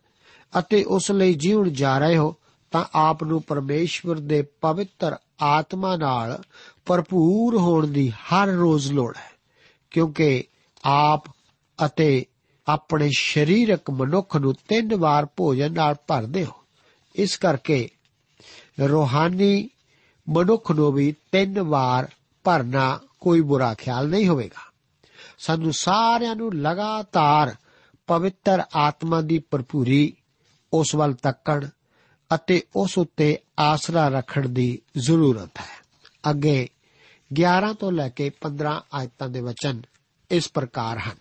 ਅਤੇ 0.59 0.83
ਉਸ 0.83 1.11
ਲਈ 1.11 1.33
ਜੀਉਣ 1.33 1.69
ਜਾ 1.69 1.97
ਰਹੇ 1.97 2.17
ਹੋ, 2.17 2.35
ਤਾਂ 2.71 2.85
ਆਪ 2.95 3.23
ਨੂੰ 3.23 3.41
ਪਰਮੇਸ਼ਵਰ 3.41 4.19
ਦੇ 4.19 4.41
ਪਵਿੱਤਰ 4.61 5.15
ਆਤਮਾ 5.41 5.95
ਨਾਲ 5.95 6.41
ਭਰਪੂਰ 6.85 7.57
ਹੋਣ 7.57 7.87
ਦੀ 7.87 8.09
ਹਰ 8.09 8.47
ਰੋਜ਼ 8.47 8.91
ਲੋੜ 8.91 9.15
ਹੈ, 9.17 9.31
ਕਿਉਂਕਿ 9.91 10.43
ਆਪ 10.83 11.23
ਅਤੇ 11.79 12.25
ਆਪਣੇ 12.67 13.09
ਸਰੀਰਕ 13.17 13.89
ਮਨੁੱਖ 13.89 14.35
ਨੂੰ 14.37 14.53
ਤਿੰਨ 14.67 14.95
ਵਾਰ 14.95 15.27
ਭੋਜਨ 15.37 15.73
ਨਾਲ 15.73 15.95
ਭਰਦੇ 16.07 16.45
ਹੋ। 16.45 16.51
ਇਸ 17.15 17.37
ਕਰਕੇ 17.37 17.89
ਰੋਹਾਨੀ 18.79 19.69
ਮਨੁੱਖ 20.29 20.71
ਨੂੰ 20.71 20.91
ਵੀ 20.91 21.15
ਤਿੰਨ 21.31 21.61
ਵਾਰ 21.61 22.07
ਭਰਨਾ 22.43 22.99
ਕੋਈ 23.19 23.41
ਬੁਰਾ 23.41 23.73
ਖਿਆਲ 23.73 24.09
ਨਹੀਂ 24.09 24.27
ਹੋਵੇਗਾ। 24.27 24.71
ਸਾਨੂੰ 25.37 25.73
ਸਾਰਿਆਂ 25.73 26.35
ਨੂੰ 26.35 26.53
ਲਗਾਤਾਰ 26.53 27.55
ਪਵਿੱਤਰ 28.07 28.63
ਆਤਮਾ 28.75 29.21
ਦੀ 29.21 29.39
ਭਰਪੂਰੀ, 29.39 30.13
ਉਸ 30.73 30.95
ਵੱਲ 30.95 31.13
ਤੱਕਣ 31.13 31.67
ਅਤੇ 32.35 32.63
ਉਸ 32.75 32.97
ਉੱਤੇ 32.97 33.39
ਆਸਰਾ 33.59 34.07
ਰੱਖਣ 34.07 34.49
ਦੀ 34.49 34.81
ਜ਼ਰੂਰਤ 34.97 35.59
ਹੈ। 35.59 35.85
ਅੱਗੇ 36.29 36.69
11 37.33 37.73
ਤੋਂ 37.73 37.91
ਲੈ 37.91 38.09
ਕੇ 38.09 38.29
15 38.29 38.83
ਆਇਤਾਂ 38.93 39.29
ਦੇ 39.29 39.41
ਵਚਨ 39.41 39.81
ਇਸ 40.31 40.51
ਪ੍ਰਕਾਰ 40.53 40.97
ਹਨ 40.97 41.17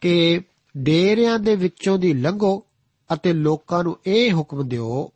ਕਿ 0.00 0.40
ਡੇਰਿਆਂ 0.76 1.38
ਦੇ 1.38 1.56
ਵਿੱਚੋਂ 1.56 1.98
ਦੀ 1.98 2.12
ਲੰਘੋ 2.12 2.66
ਅਤੇ 3.12 3.32
ਲੋਕਾਂ 3.32 3.84
ਨੂੰ 3.84 3.98
ਇਹ 4.06 4.32
ਹੁਕਮ 4.32 4.68
ਦਿਓ 4.68 5.12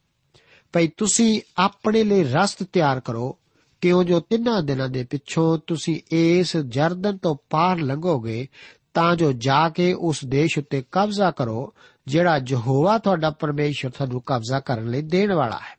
ਭਈ 0.75 0.89
ਤੁਸੀਂ 0.97 1.41
ਆਪਣੇ 1.59 2.03
ਲਈ 2.05 2.23
ਰਸਤ 2.25 2.63
ਤਿਆਰ 2.63 3.01
ਕਰੋ, 3.01 3.39
ਕਿਉਂ 3.81 4.05
ਜੋ 4.05 4.21
ਤਿੰਨਾਂ 4.21 4.63
ਦਿਨਾਂ 4.63 4.89
ਦੇ 4.89 5.05
ਪਿੱਛੋਂ 5.05 5.59
ਤੁਸੀਂ 5.67 6.01
ਇਸ 6.11 6.57
ਜਰਦਨ 6.57 7.17
ਤੋਂ 7.17 7.37
ਪਾਰ 7.51 7.79
ਲੰਘੋਗੇ, 7.79 8.47
ਤਾਂ 8.95 9.15
ਜੋ 9.17 9.33
ਜਾ 9.33 9.69
ਕੇ 9.69 9.93
ਉਸ 9.93 10.25
ਦੇਸ਼ 10.25 10.59
ਉੱਤੇ 10.59 10.83
ਕਬਜ਼ਾ 10.93 11.31
ਕਰੋ, 11.31 11.73
ਜਿਹੜਾ 12.07 12.41
ਯਹੋਵਾ 12.49 12.99
ਤੁਹਾਡਾ 12.99 13.31
ਪਰਮੇਸ਼ਰ 13.31 13.91
ਤੁਹਾਨੂੰ 13.91 14.23
ਕਬਜ਼ਾ 14.27 14.61
ਕਰਨ 14.61 14.91
ਲਈ 14.91 15.03
ਦੇਣ 15.03 15.33
ਵਾਲਾ 15.33 15.57
ਹੈ। 15.57 15.77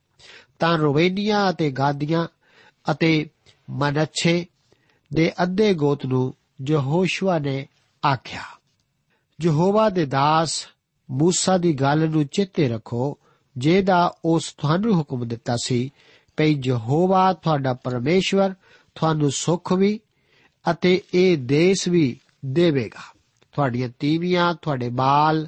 ਤਾਂ 0.60 0.78
ਰੋਵੇਨੀਆਂ 0.78 1.50
ਅਤੇ 1.50 1.72
ਗਾਦੀਆਂ 1.72 2.28
ਅਤੇ 2.92 3.30
ਮਨੱਛੇ 3.70 4.46
ਦੇ 5.14 5.32
ਅੱਧੇ 5.44 5.74
ਗੋਤ 5.74 6.06
ਨੂੰ 6.06 6.34
ਯਹੋਸ਼ੂਆ 6.70 7.40
ਨੇ 7.40 7.68
ਆਖਿਆ, 8.04 8.44
ਯਹੋਵਾ 9.42 9.90
ਦੇ 9.90 10.06
ਦਾਸ 10.06 10.68
ਮੂਸਾ 11.12 11.58
ਦੀ 11.58 11.74
ਗੱਲ 11.74 12.10
ਨੂੰ 12.10 12.26
ਚੇਤੇ 12.28 12.70
ਰੱਖੋ 12.70 13.18
ਜਿਹਦਾ 13.58 14.16
ਉਸ 14.26 14.56
ਤੁਹਾਨੂੰ 14.58 14.96
ਹੁਕਮ 14.96 15.28
ਦਿੱਤਾ 15.28 15.56
ਸੀ, 15.64 15.92
ਭਈ 16.38 16.62
ਯਹੋਵਾ 16.66 17.34
ਤੁਹਾਡਾ 17.34 17.74
ਪਰਮੇਸ਼ਵਰ, 17.74 18.54
ਤੁਹਾਨੂੰ 18.96 19.32
ਸੁੱਖ 19.32 19.74
ਵੀ 19.74 20.00
ਅਤੇ 20.72 21.02
ਇਹ 21.14 21.38
ਦੇਸ਼ 21.38 21.90
ਵੀ 21.90 22.20
ਦੇਵੇਗਾ। 22.46 23.14
ਤੁਹਾਡੀਆਂ 23.54 23.90
ਤੀਵੀਆਂ, 24.00 24.56
ਤੁਹਾਡੇ 24.62 24.90
ਬਾਲ 24.90 25.48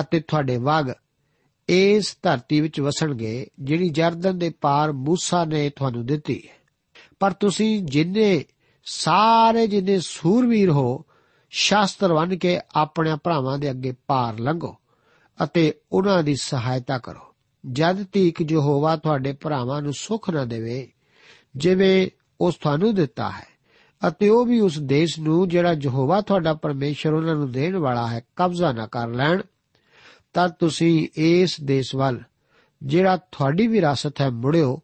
ਅਤੇ 0.00 0.20
ਤੁਹਾਡੇ 0.20 0.56
ਵਗ 0.56 0.90
ਇਸ 1.68 2.16
ਧਰਤੀ 2.22 2.60
ਵਿੱਚ 2.60 2.80
ਵਸਣਗੇ, 2.80 3.46
ਜਿਹੜੀ 3.60 3.88
ਜਰਦਨ 3.88 4.38
ਦੇ 4.38 4.50
ਪਾਰ 4.50 4.92
ਮੂਸਾ 4.92 5.44
ਨੇ 5.44 5.70
ਤੁਹਾਨੂੰ 5.70 6.06
ਦਿੱਤੀ 6.06 6.42
ਹੈ। 6.48 6.58
ਪਰ 7.20 7.32
ਤੁਸੀਂ 7.32 7.82
ਜਿੰਨੇ 7.82 8.44
ਸਾਰੇ 8.84 9.66
ਜਿੰਨੇ 9.66 9.98
ਸੂਰਵੀਰ 9.98 10.70
ਹੋ, 10.70 11.04
ਸ਼ਾਸਤਰ 11.50 12.14
ਬਣ 12.14 12.36
ਕੇ 12.36 12.60
ਆਪਣੇ 12.74 13.16
ਭਰਾਵਾਂ 13.24 13.58
ਦੇ 13.58 13.70
ਅੱਗੇ 13.70 13.94
ਪਾਰ 14.06 14.38
ਲੰਘੋ। 14.38 14.76
ਅਤੇ 15.44 15.72
ਉਹਨਾਂ 15.92 16.22
ਦੀ 16.22 16.34
ਸਹਾਇਤਾ 16.34 16.98
ਕਰੋ। 16.98 17.26
ਜਦ 17.64 18.02
ਤੀਕ 18.04 18.40
ਯਹੋਵਾ 18.50 18.96
ਤੁਹਾਡੇ 18.96 19.32
ਭਰਾਵਾਂ 19.32 19.80
ਨੂੰ 19.82 19.92
ਸੁੱਖ 19.92 20.30
ਨਾ 20.30 20.44
ਦੇਵੇ, 20.44 20.88
ਜਿਵੇਂ 21.56 22.08
ਉਸ 22.40 22.56
ਤੁਹਾਨੂੰ 22.56 22.94
ਦਿੱਤਾ 22.94 23.30
ਹੈ, 23.30 23.46
ਅਤੇ 24.02 24.28
ਉਹ 24.28 24.44
ਵੀ 24.46 24.60
ਉਸ 24.60 24.78
ਦੇਸ਼ 24.78 25.18
ਨੂੰ 25.20 25.48
ਜਿਹੜਾ 25.48 25.74
ਯਹੋਵਾ 25.82 26.20
ਤੁਹਾਡਾ 26.20 26.54
ਪਰਮੇਸ਼ਰ 26.54 27.12
ਉਹਨਾਂ 27.12 27.34
ਨੂੰ 27.34 27.50
ਦੇਣ 27.52 27.76
ਵਾਲਾ 27.76 28.06
ਹੈ, 28.06 28.20
ਕਬਜ਼ਾ 28.36 28.72
ਨਾ 28.72 28.86
ਕਰ 28.86 29.08
ਲੈਣ, 29.08 29.42
ਤਾਂ 30.32 30.48
ਤੁਸੀਂ 30.48 31.08
ਇਸ 31.16 31.60
ਦੇਸ਼ 31.60 31.94
ਵੱਲ, 31.96 32.20
ਜਿਹੜਾ 32.82 33.16
ਤੁਹਾਡੀ 33.16 33.66
ਵਿਰਾਸਤ 33.66 34.20
ਹੈ, 34.20 34.30
ਮੁੜਿਓ, 34.30 34.80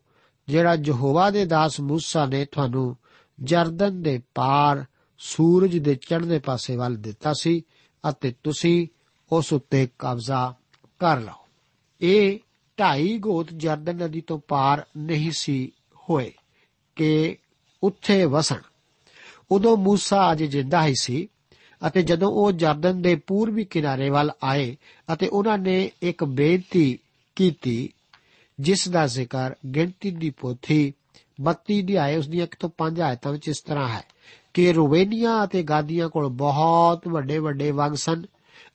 ਜਿਹੜਾ 0.49 0.77
ਯਹੋਵਾ 0.85 1.31
ਦੇ 1.31 1.45
ਦਾਸ 1.45 1.81
ਮੂਸਾ 1.81 2.27
ਨੇ 2.27 2.45
ਤੁਹਾਨੂੰ 2.45 2.97
ਜਰਦਨ 3.39 4.03
ਦੇ 4.03 4.21
ਪਾਰ 4.35 4.85
ਸੂਰਜ 5.19 5.77
ਦੇ 5.79 5.95
ਚੜ੍ਹਦੇ 5.95 6.39
ਪਾਸੇ 6.39 6.77
ਵੱਲ 6.77 6.97
ਦਿੱਤਾ 6.97 7.33
ਸੀ, 7.41 7.63
ਅਤੇ 8.05 8.35
ਤੁਸੀਂ 8.43 8.87
ਉਸ 9.35 9.53
ਉੱਤੇ 9.53 9.89
ਕਬਜ਼ਾ 9.99 10.55
ਕਰ 10.99 11.21
ਲਓ। 11.21 11.47
ਇਹ 12.01 12.39
ਢਾਈ 12.81 13.19
ਗੋਤ 13.19 13.47
ਜਰਦਨ 13.53 13.97
ਨਦੀ 13.97 14.21
ਤੋਂ 14.21 14.39
ਪਾਰ 14.49 14.85
ਨਹੀਂ 14.97 15.31
ਸੀ 15.31 15.73
ਹੋਏ 16.11 16.33
ਕਿ 16.97 17.37
ਉੱਥੇ 17.83 18.25
ਵਸਣ। 18.25 18.61
ਉਦੋਂ 19.51 19.77
ਮੂਸਾ 19.77 20.33
ਅਜੇ 20.33 20.47
ਜਿੰਦਾ 20.47 20.87
ਹੀ 20.87 20.95
ਸੀ 21.01 21.29
ਅਤੇ 21.89 22.03
ਜਦੋਂ 22.03 22.31
ਉਹ 22.31 22.53
ਜਰਦਨ 22.53 23.03
ਦੇ 23.03 23.15
ਪੂਰਬੀ 23.15 23.65
ਕਿਨਾਰੇ 23.65 24.11
ਵੱਲ 24.11 24.31
ਆਏ 24.45 24.77
ਅਤੇ 25.13 25.29
ਉਹਨਾਂ 25.29 25.59
ਨੇ 25.59 25.91
ਇੱਕ 26.03 26.25
ਬੇਨਤੀ 26.25 26.99
ਕੀਤੀ, 27.37 27.93
ਜਿਸ 28.61 28.89
ਦਾ 28.89 29.07
ਜ਼ਿਕਰ 29.07 29.55
ਗਿਣਤੀ 29.75 30.11
ਦੀ 30.11 30.31
ਪੋਥੀ 30.31 30.93
32 31.43 31.83
ਦੀ 31.83 31.97
ਆਏ 31.97 32.17
ਉਸ 32.17 32.29
ਦੀਆਂ 32.29 32.45
1 32.45 32.57
ਤੋਂ 32.61 32.71
5 32.79 33.01
ਆਇਤਾਂ 33.01 33.33
ਵਿੱਚ 33.33 33.49
ਇਸ 33.49 33.61
ਤਰ੍ਹਾਂ 33.61 33.89
ਹੈ 33.89 34.03
ਕਿ 34.55 34.73
ਰੂਵੇਨੀਆਂ 34.73 35.45
ਅਤੇ 35.45 35.63
ਗਾਦੀਆਂ 35.63 36.09
ਕੋਲ 36.09 36.29
ਬਹੁਤ 36.29 37.09
ਵੱਡੇ 37.09 37.39
ਵੱਡੇ 37.39 37.71
ਵਗ 37.71 37.95
ਸਨ 37.95 38.23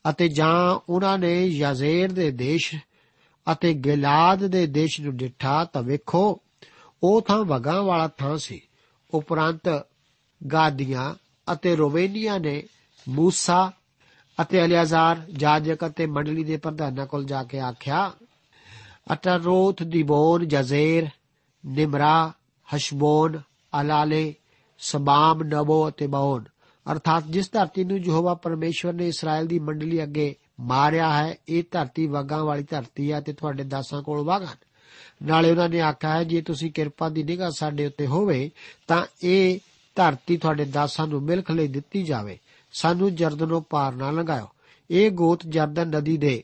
ਅਤੇ 0.09 0.27
ਜਾਂ 0.27 0.79
ਉਹਨਾਂ 0.89 1.17
ਨੇ 1.17 1.45
ਯਾਜ਼ੇਰ 1.45 2.11
ਦੇ 2.11 2.31
ਦੇਸ਼ 2.31 2.75
ਅਤੇ 3.51 3.73
ਗਿਲਾਦ 3.73 4.45
ਦੇ 4.45 4.67
ਦੇਸ਼ 4.67 5.01
ਨੂੰ 5.01 5.17
ਡਿੱਠਾ 5.17 5.65
ਤਾਂ 5.65 5.83
ਵੇਖੋ, 5.83 6.41
ਉਹ 7.03 7.21
ਥਾਂ 7.21 7.45
ਵਗਾਂ 7.45 7.83
ਵਾਲਾ 7.83 8.07
ਥਾਂ 8.07 8.37
ਸੀ। 8.37 8.61
ਉਪਰੰਤ 9.13 9.85
ਗਾਦੀਆਂ 10.53 11.15
ਅਤੇ 11.53 11.75
ਰੋਵੇਨੀਆਂ 11.75 12.39
ਨੇ 12.39 12.63
ਮੂਸਾ 13.09 13.71
ਅਤੇ 14.41 14.65
ਅਲਿਆਜ਼ਾਰ 14.65 15.17
ਜਾਜਕ 15.33 15.87
ਅਤੇ 15.87 16.05
ਮੰਡਲੀ 16.05 16.43
ਦੇ 16.43 16.57
ਪ੍ਰਧਾਨਾਂ 16.57 17.05
ਕੋਲ 17.05 17.25
ਜਾ 17.25 17.43
ਕੇ 17.43 17.59
ਆਖਿਆ, 17.59 18.11
ਅਟਰੋਥ, 19.13 19.83
ਦਿਬੋਨ 19.83 20.47
ਜਜ਼ੇਰ 20.47 21.07
ਨਿਮਰਾ 21.65 22.33
ਹਸ਼ਬੋਨ 22.75 23.41
ਅਲਾਲੇ 23.81 24.35
ਸਬਾਮ 24.79 25.43
ਨਬੋ 25.43 25.89
ਅਤੇ 25.89 26.07
ਬਾਉਨ 26.07 26.43
ਅਰਥਾਤ 26.91 27.23
ਜਿਸ 27.27 27.51
ਧਰਤੀ 27.51 27.83
ਨੂੰ 27.83 27.97
ਯਹੋਵਾ 27.97 28.33
ਪਰਮੇਸ਼ਵਰ 28.33 28.93
ਨੇ 28.93 29.07
ਇਸਰਾਇਲ 29.07 29.47
ਦੀ 29.47 29.59
ਮੰਡਲੀ 29.59 30.03
ਅੱਗੇ 30.03 30.35
ਮਾਰਿਆ 30.59 31.11
ਹੈ, 31.13 31.37
ਇਹ 31.49 31.63
ਧਰਤੀ 31.71 32.07
ਵਗਾਂ 32.07 32.43
ਵਾਲੀ 32.43 32.63
ਧਰਤੀ 32.63 33.11
ਹੈ 33.11 33.21
ਤੇ 33.21 33.33
ਤੁਹਾਡੇ 33.33 33.63
ਦਾਸਾਂ 33.63 34.01
ਕੋਲ 34.03 34.21
ਵਗਾਂ 34.21 34.55
ਨਾਲੇ 35.23 35.51
ਉਹਨਾਂ 35.51 35.69
ਨੇ 35.69 35.81
ਆਖਿਆ 35.81 36.13
ਹੈ, 36.13 36.23
ਜੇ 36.23 36.41
ਤੁਸੀਂ 36.41 36.71
ਕਿਰਪਾ 36.71 37.09
ਦੀ 37.09 37.23
ਨਿਗਾਹ 37.23 37.51
ਸਾਡੇ 37.51 37.85
ਉੱਤੇ 37.85 38.07
ਹੋਵੇ, 38.07 38.51
ਤਾਂ 38.87 39.05
ਇਹ 39.23 39.59
ਧਰਤੀ 39.95 40.37
ਤੁਹਾਡੇ 40.37 40.65
ਦਾਸਾਂ 40.65 41.07
ਨੂੰ 41.07 41.21
ਮਿਲਖ 41.21 41.51
ਲਈ 41.51 41.67
ਦਿੱਤੀ 41.67 42.03
ਜਾਵੇ। 42.03 42.39
ਸਾਨੂੰ 42.71 43.15
ਜਰਦਨੋਂ 43.15 43.61
ਪਾਰ 43.61 43.95
ਨਾ 43.95 44.11
ਲੰਘਾਓ 44.11 44.47
ਇਹ 44.89 45.11
ਗੋਤ 45.11 45.47
ਜਰਦਨ 45.47 45.87
ਨਦੀ 45.87 46.17
ਦੇ 46.17 46.43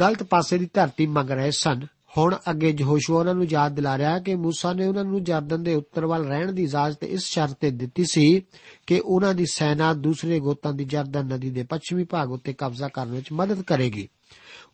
ਗਲਤ 0.00 0.22
ਪਾਸੇ 0.22 0.58
ਦੀ 0.58 0.68
ਧਰਤੀ 0.74 1.06
ਮੰਗ 1.06 1.30
ਰਹੇ 1.30 1.50
ਸਨ। 1.50 1.86
ਹੁਣ 2.17 2.37
ਅੱਗੇ 2.49 2.75
ਯਹੋਸ਼ੂਆ 2.79 3.19
ਉਹਨਾਂ 3.19 3.35
ਨੂੰ 3.35 3.47
ਯਾਦ 3.49 3.75
ਦਿਲਾ 3.75 3.97
ਰਿਹਾ 3.97 4.19
ਕਿ 4.19 4.35
موسی 4.35 4.73
ਨੇ 4.75 4.87
ਉਹਨਾਂ 4.87 5.03
ਨੂੰ 5.03 5.23
ਜਰਦਨ 5.23 5.63
ਦੇ 5.63 5.75
ਉੱਤਰ 5.75 6.05
ਵੱਲ 6.05 6.25
ਰਹਿਣ 6.25 6.51
ਦੀ 6.51 6.63
ਇਜਾਜ਼ਤ 6.63 7.03
ਇਸ 7.03 7.23
ਸ਼ਰਤ 7.23 7.51
ਤੇ 7.51 7.71
ਦਿੱਤੀ 7.71 8.05
ਸੀ 8.05 8.41
ਕਿ 8.87 8.99
ਉਹਨਾਂ 8.99 9.33
ਦੀ 9.33 9.45
ਸੈਨਾ 9.45 9.93
ਦੂਸਰੇ 9.93 10.39
ਗੋਤਾਂ 10.39 10.73
ਦੀ 10.73 10.85
ਜਰਦਨ 10.85 11.25
ਨਦੀ 11.25 11.49
ਦੇ 11.49 11.63
ਪੱਛਮੀ 11.63 12.03
ਭਾਗ 12.03 12.31
ਉੱਤੇ 12.31 12.53
ਕਬਜ਼ਾ 12.53 12.87
ਕਰਨ 12.87 13.11
ਵਿੱਚ 13.11 13.31
ਮਦਦ 13.31 13.61
ਕਰੇਗੀ 13.61 14.07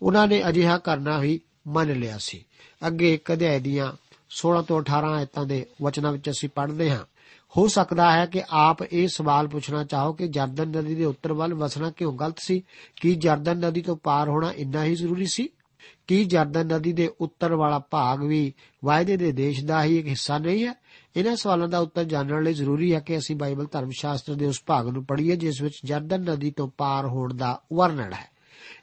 ਉਹਨਾਂ 0.02 0.28
ਨੇ 0.28 0.50
ਅਜਿਹਾ 0.50 0.78
ਕਰਨਾ 0.78 1.24
ਹੀ 1.24 1.40
ਮੰਨ 1.68 2.00
ਲਿਆ 2.00 2.18
ਸੀ 2.18 2.46
ਅੱਗੇ 2.88 3.14
ਇੱਕ 3.14 3.34
ਅਧਿਆਇ 3.34 3.60
ਦੀਆਂ 3.60 3.94
16 4.32 4.62
ਤੋਂ 4.68 4.82
18 4.82 5.14
ਆਇਤਾਂ 5.14 5.46
ਦੇ 5.46 5.66
ਵਚਨਾਂ 5.84 6.12
ਵਿੱਚ 6.12 6.30
ਅਸੀਂ 6.30 6.50
ਪੜ੍ਹਦੇ 6.56 6.92
ਹਾਂ 6.92 7.06
ਹੋ 7.58 7.68
ਸਕਦਾ 7.68 8.12
ਹੈ 8.12 8.26
ਕਿ 8.26 8.42
ਆਪ 8.50 8.84
ਇਹ 8.84 9.08
ਸਵਾਲ 9.08 9.48
ਪੁੱਛਣਾ 9.48 9.84
ਚਾਹੋ 9.84 10.14
ਕਿ 10.14 10.28
ਜਰਦਨ 10.28 10.70
ਨਦੀ 10.70 10.96
ਦੇ 10.96 11.06
ਉੱਤਰ 11.06 11.34
ਵੱਲ 11.34 11.54
ਵਸਣਾ 11.54 11.92
ਕਿਉਂ 11.92 12.14
ਗਲਤ 12.14 12.40
ਸੀ 12.40 12.64
ਕੀ 13.02 13.16
ਜਰਦਨ 13.16 13.58
ਨਦੀ 13.58 13.82
ਤੋਂ 13.82 13.96
ਪਾਰ 13.96 14.30
ਹੋਣਾ 14.30 14.52
ਇੰਨਾ 14.52 14.84
ਹੀ 14.84 14.96
ਜ਼ਰੂਰੀ 14.96 15.26
ਸੀ 15.26 15.50
ਕੀ 16.07 16.25
ਜਰਦਨ 16.25 16.66
ਨਦੀ 16.66 16.92
ਦੇ 16.92 17.11
ਉੱਤਰ 17.20 17.55
ਵਾਲਾ 17.55 17.79
ਭਾਗ 17.79 18.25
ਵੀ 18.25 18.55
ਵਾਅਦੇ 18.85 19.16
ਦੇ 19.16 19.33
ਦੇਸ਼ 19.33 19.64
ਦਾ 19.64 19.85
ਹੀ 19.85 19.99
ਇੱਕ 19.99 20.07
ਹਿੱਸਾ 20.07 20.38
ਨਹੀਂ 20.38 20.66
ਹੈ? 20.66 20.75
ਇਹਨਾਂ 21.16 21.37
ਸਵਾਲਾਂ 21.37 21.68
ਦਾ 21.68 21.79
ਉੱਤਰ 21.79 22.05
ਜਾਣਨ 22.05 22.42
ਲਈ 22.42 22.55
ਜ਼ਰੂਰੀ 22.55 22.94
ਹੈ 22.94 23.01
ਕਿ 23.01 23.18
ਅਸੀਂ 23.18 23.37
ਬਾਈਬਲ 23.37 23.66
ਧਰਮ 23.72 23.90
ਸ਼ਾਸਤਰ 23.90 24.35
ਦੇ 24.35 24.46
ਉਸ 24.46 24.62
ਭਾਗ 24.66 24.88
ਨੂੰ 24.88 25.05
ਪੜ੍ਹੀਏ, 25.05 25.37
ਜਿਸ 25.37 25.62
ਵਿੱਚ 25.62 25.75
ਜਰਦਨ 25.85 26.20
ਨਦੀ 26.20 26.51
ਤੋਂ 26.51 26.68
ਪਾਰ 26.79 27.07
ਹੋਣ 27.07 27.35
ਦਾ 27.35 27.61
ਵਰਣਨ 27.72 28.12
ਹੈ। 28.12 28.37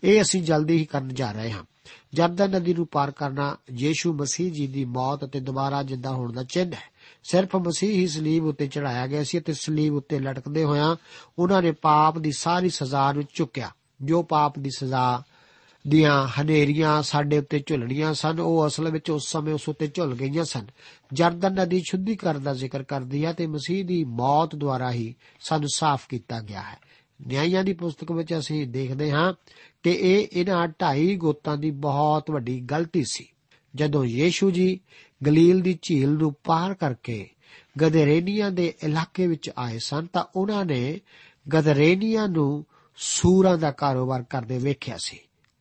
ਇਹ 0.03 0.21
ਅਸੀਂ 0.21 0.43
ਜਲਦੀ 0.43 0.77
ਹੀ 0.77 0.85
ਕਰਨ 0.85 1.13
ਜਾ 1.13 1.31
ਰਹੇ 1.31 1.51
ਹਾਂ। 1.51 1.63
ਜਰਦਨ 2.13 2.51
ਨਦੀ 2.51 2.73
ਨੂੰ 2.73 2.87
ਪਾਰ 2.91 3.11
ਕਰਨਾ 3.11 3.57
ਯੀਸ਼ੂ 3.77 4.13
ਮਸੀਹ 4.13 4.51
ਜੀ 4.51 4.67
ਦੀ 4.67 4.85
ਮੌਤ 4.85 5.25
ਅਤੇ 5.25 5.39
ਦੁਬਾਰਾ 5.39 5.83
ਜਿੰਦਾ 5.83 6.09
ਹੋਣ 6.09 6.33
ਦਾ 6.33 6.43
ਚਿੰਨ੍ਹ 6.43 6.75
ਹੈ। 6.75 6.93
ਸਿਰਫ 7.23 7.55
ਮਸੀਹ 7.55 7.89
ਹੀ 7.89 8.07
ਸਲੀਬ 8.07 8.45
ਉੱਤੇ 8.45 8.67
ਚੜਾਇਆ 8.67 9.07
ਗਿਆ 9.07 9.23
ਸੀ 9.23 9.39
ਅਤੇ 9.39 9.53
ਸਲੀਬ 9.53 9.93
ਉੱਤੇ 9.93 10.19
ਲਟਕਦੇ 10.19 10.63
ਹੋਇਆਂ 10.63 10.95
ਉਹਨਾਂ 11.39 11.61
ਨੇ 11.61 11.71
ਪਾਪ 11.71 12.17
ਦੀ 12.17 12.31
ਸਾਰੀ 12.31 12.69
ਸਜ਼ਾ 12.69 13.11
ਨੂੰ 13.11 13.23
ਚੁੱਕਿਆ। 13.33 13.69
ਜੋ 14.01 14.23
ਪਾਪ 14.23 14.59
ਦੀ 14.59 14.69
ਸਜ਼ਾ 14.77 15.23
ਦੀਆਂ 15.88 16.28
ਹਨੇਰੀਆਂ 16.28 17.02
ਸਾਡੇ 17.02 17.38
ਉੱਤੇ 17.38 17.63
ਝੁੱਲਣੀਆਂ 17.65 18.13
ਸਨ। 18.13 18.39
ਉਹ 18.39 18.67
ਅਸਲ 18.67 18.91
ਵਿੱਚ 18.91 19.12
ਉਸ 19.12 19.32
ਸਮੇਂ 19.32 19.54
ਉਸ 19.54 19.69
ਉੱਤੇ 19.69 19.88
ਝੁੱਲ 19.88 20.15
ਗਈਆਂ 20.15 20.43
ਸਨ। 20.43 20.67
ਜਰਦਨ 21.13 21.54
ਨਦੀ 21.54 21.82
ਸ਼ੁੱਧੀਕਰਨ 21.89 22.43
ਦਾ 22.43 22.54
ਜ਼ਿਕਰ 22.54 22.84
ਕਰਦੀ 22.84 23.26
ਹੈ 23.26 23.34
ਤੇ 23.34 23.48
ਮਸੀਹ 23.48 23.86
ਦੀ 23.86 24.04
ਮੌਤ 24.04 24.56
ਦੁਆਰਾ 24.56 24.91
ਹੀ 24.91 25.15
ਸਾਨੂੰ 25.39 25.69
ਸਾਫ਼ 25.69 26.08
ਕੀਤਾ 26.10 26.41
ਗਿਆ 26.41 26.62
ਹੈ। 26.62 26.78
ਨਿਆਂਇਆਂ 27.28 27.63
ਦੀ 27.63 27.74
ਪੁਸਤਕ 27.74 28.12
ਵਿੱਚ 28.12 28.38
ਅਸੀਂ 28.38 28.67
ਦੇਖਦੇ 28.67 29.12
ਹਾਂ 29.12 29.34
ਕਿ 29.84 29.91
ਇਹ 29.91 30.28
ਇਹਨਾਂ 30.34 30.67
ਢਾਈ 30.67 31.15
ਗੋਤਾਂ 31.15 31.58
ਦੀ 31.58 31.72
ਬਹੁਤ 31.72 32.32
ਵੱਡੀ 32.32 32.60
ਗਲਤੀ 32.60 33.04
ਸੀ। 33.08 33.28
ਜਦੋਂ 33.76 34.06
ਯੀਸ਼ੂ 34.06 34.52
ਜੀ 34.52 34.80
ਗਲੀਲ 35.26 35.62
ਦੀ 35.62 35.80
ਝੀਲ 35.82 36.10
ਨੂੰ 36.10 36.36
ਪਾਰ 36.43 36.74
ਕਰਕੇ 36.74 37.30
ਗਦਰੇਨੀਆਂ 37.82 38.52
ਦੇ 38.52 38.74
ਇਲਾਕੇ 38.84 39.28
ਵਿੱਚ 39.28 39.52
ਆਏ 39.58 39.80
ਸਨ 39.80 40.06
ਤਾਂ 40.06 40.24
ਉਹਨਾਂ 40.36 40.65
ਨੇ 40.65 41.00
ਗਦਰੇਨੀਆਂ 41.54 42.28
ਨੂੰ 42.28 42.65
ਸੂਰਾਂ 42.96 43.58
ਦਾ 43.58 43.72
ਕਾਰੋਬਾਰ 43.72 44.24
ਕਰਦੇ 44.24 44.58
ਵੇਖਿਆ 44.58 44.98
ਸੀ। 44.98 45.19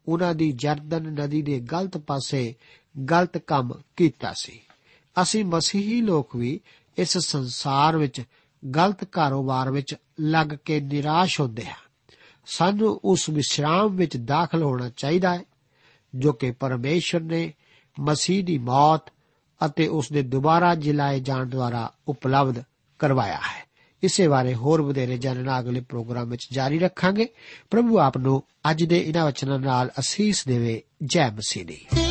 ਉਹਨਾਂ 0.09 0.35
ਦੀ 0.35 0.53
ਜਰਦਨ 0.53 1.03
ਨਦੀ 1.03 1.43
ਦੇ 1.43 1.61
ਗਲਤ 1.61 1.99
ਪਾਸੇ 1.99 2.55
ਗਲਤ 3.11 3.38
ਕੰਮ 3.38 3.73
ਕੀਤਾ 3.97 4.33
ਸੀ। 4.33 4.61
ਅਸੀਂ 5.23 5.45
ਮਸੀਹੀ 5.45 6.01
ਲੋਕ 6.01 6.37
ਵੀ 6.37 6.61
ਇਸ 6.99 7.19
ਸੰਸਾਰ 7.19 7.97
ਵਿੱਚ 7.97 8.23
ਗਲਤ 8.77 9.05
ਕਾਰੋਬਾਰ 9.05 9.71
ਵਿੱਚ 9.71 9.95
ਲੱਗ 10.21 10.47
ਕੇ 10.65 10.81
ਨਿਰਾਸ਼ 10.81 11.41
ਹੁੰਦੇ 11.41 11.67
ਹਾਂ। 11.67 12.11
ਸਾਨੂੰ 12.47 13.01
ਉਸ 13.05 13.29
ਵਿਸ਼ਰਾਮ 13.29 13.97
ਵਿੱਚ 13.97 14.17
ਦਾਖਲ 14.17 14.62
ਹੋਣਾ 14.62 14.88
ਚਾਹੀਦਾ 14.88 15.35
ਹੈ, 15.35 15.45
ਜੋ 16.15 16.33
ਕਿ 16.33 16.51
ਪਰਮੇਸ਼ਰ 16.51 17.21
ਨੇ 17.21 17.55
ਮਸੀਹ 18.01 18.45
ਦੀ 18.45 18.59
ਮੌਤ 18.59 19.03
ਅਤੇ 19.67 19.88
ਉਸ 19.88 20.12
ਦੇ 20.12 20.23
ਦੁਬਾਰਾ 20.23 20.75
ਜਿਲਾਏ 20.75 21.21
ਜਾਣ 21.21 21.47
ਦੁਆਰਾ 21.47 21.93
ਉਪਲਬਧ 22.09 22.62
ਕਰਵਾਇਆ 22.99 23.37
ਹੈ। 23.37 23.72
ਇਸੇ 24.03 24.29
ਬਾਰੇ 24.29 24.55
ਹੋਰ 24.55 24.83
ਵਧੇਰੇ 24.83 25.19
ਜਾਣਨਾ 25.19 25.61
ਅਗਲੇ 25.61 25.81
ਪ੍ਰੋਗਰਾਮ 25.81 26.29
ਵਿੱਚ 26.29 26.49
ਜਾਰੀ 26.53 26.79
ਰੱਖਾਂਗੇ। 26.79 27.29
ਪ੍ਰਭੂ 27.71 27.99
ਆਪ 27.99 28.19
ਨੂੰ 28.19 28.43
ਅੱਜ 28.71 28.85
ਦੇ 28.85 29.01
ਇਹਨਾਂ 29.01 29.27
ਵਚਨਾਂ 29.27 29.59
ਨਾਲ 29.59 29.91
ਅਸੀਸ 29.99 30.47
ਦੇਵੇ 30.47 30.83
ਜੈ 31.03 31.31
ਮਸੀਹ 31.31 31.67
ਦੀ। 31.67 32.02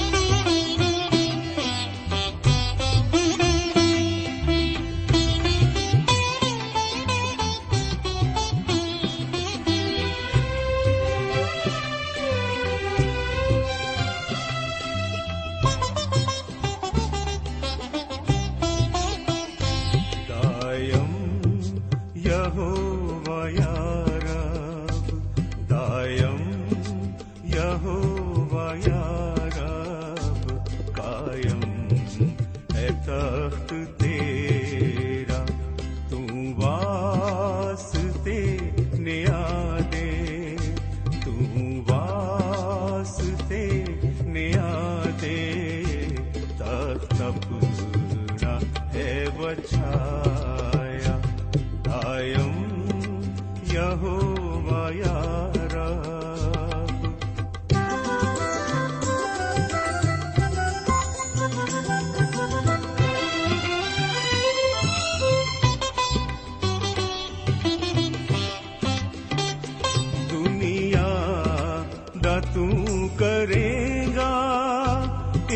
करेगा 73.40 74.32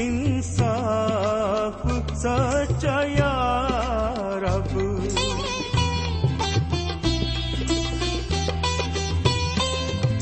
इंसाफ 0.02 1.82
सच्चा 2.22 2.96
या 3.10 3.32
रब 4.44 4.72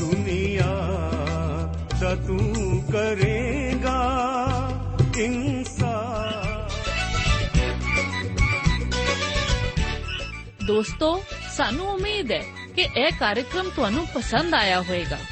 दुनिया 0.00 0.72
दा 2.00 2.12
तू 2.26 2.38
करेगा 2.92 3.98
इंसाफ 5.26 6.06
ਦੋਸਤੋ 10.68 11.08
ਸਾਨੂੰ 11.56 11.86
ਉਮੀਦ 11.90 12.32
ਹੈ 12.32 12.40
ਕਿ 12.76 12.82
ਇਹ 12.96 13.10
ਕਾਰਜਕ੍ਰਮ 13.20 13.68
ਤੁਹਾਨੂੰ 13.76 14.06
ਪਸੰਦ 14.14 14.54
ਆਇਆ 14.54 14.80
ਹੋਵੇਗਾ 14.80 15.16
ਤੇ 15.16 15.26
ਇਹ 15.26 15.31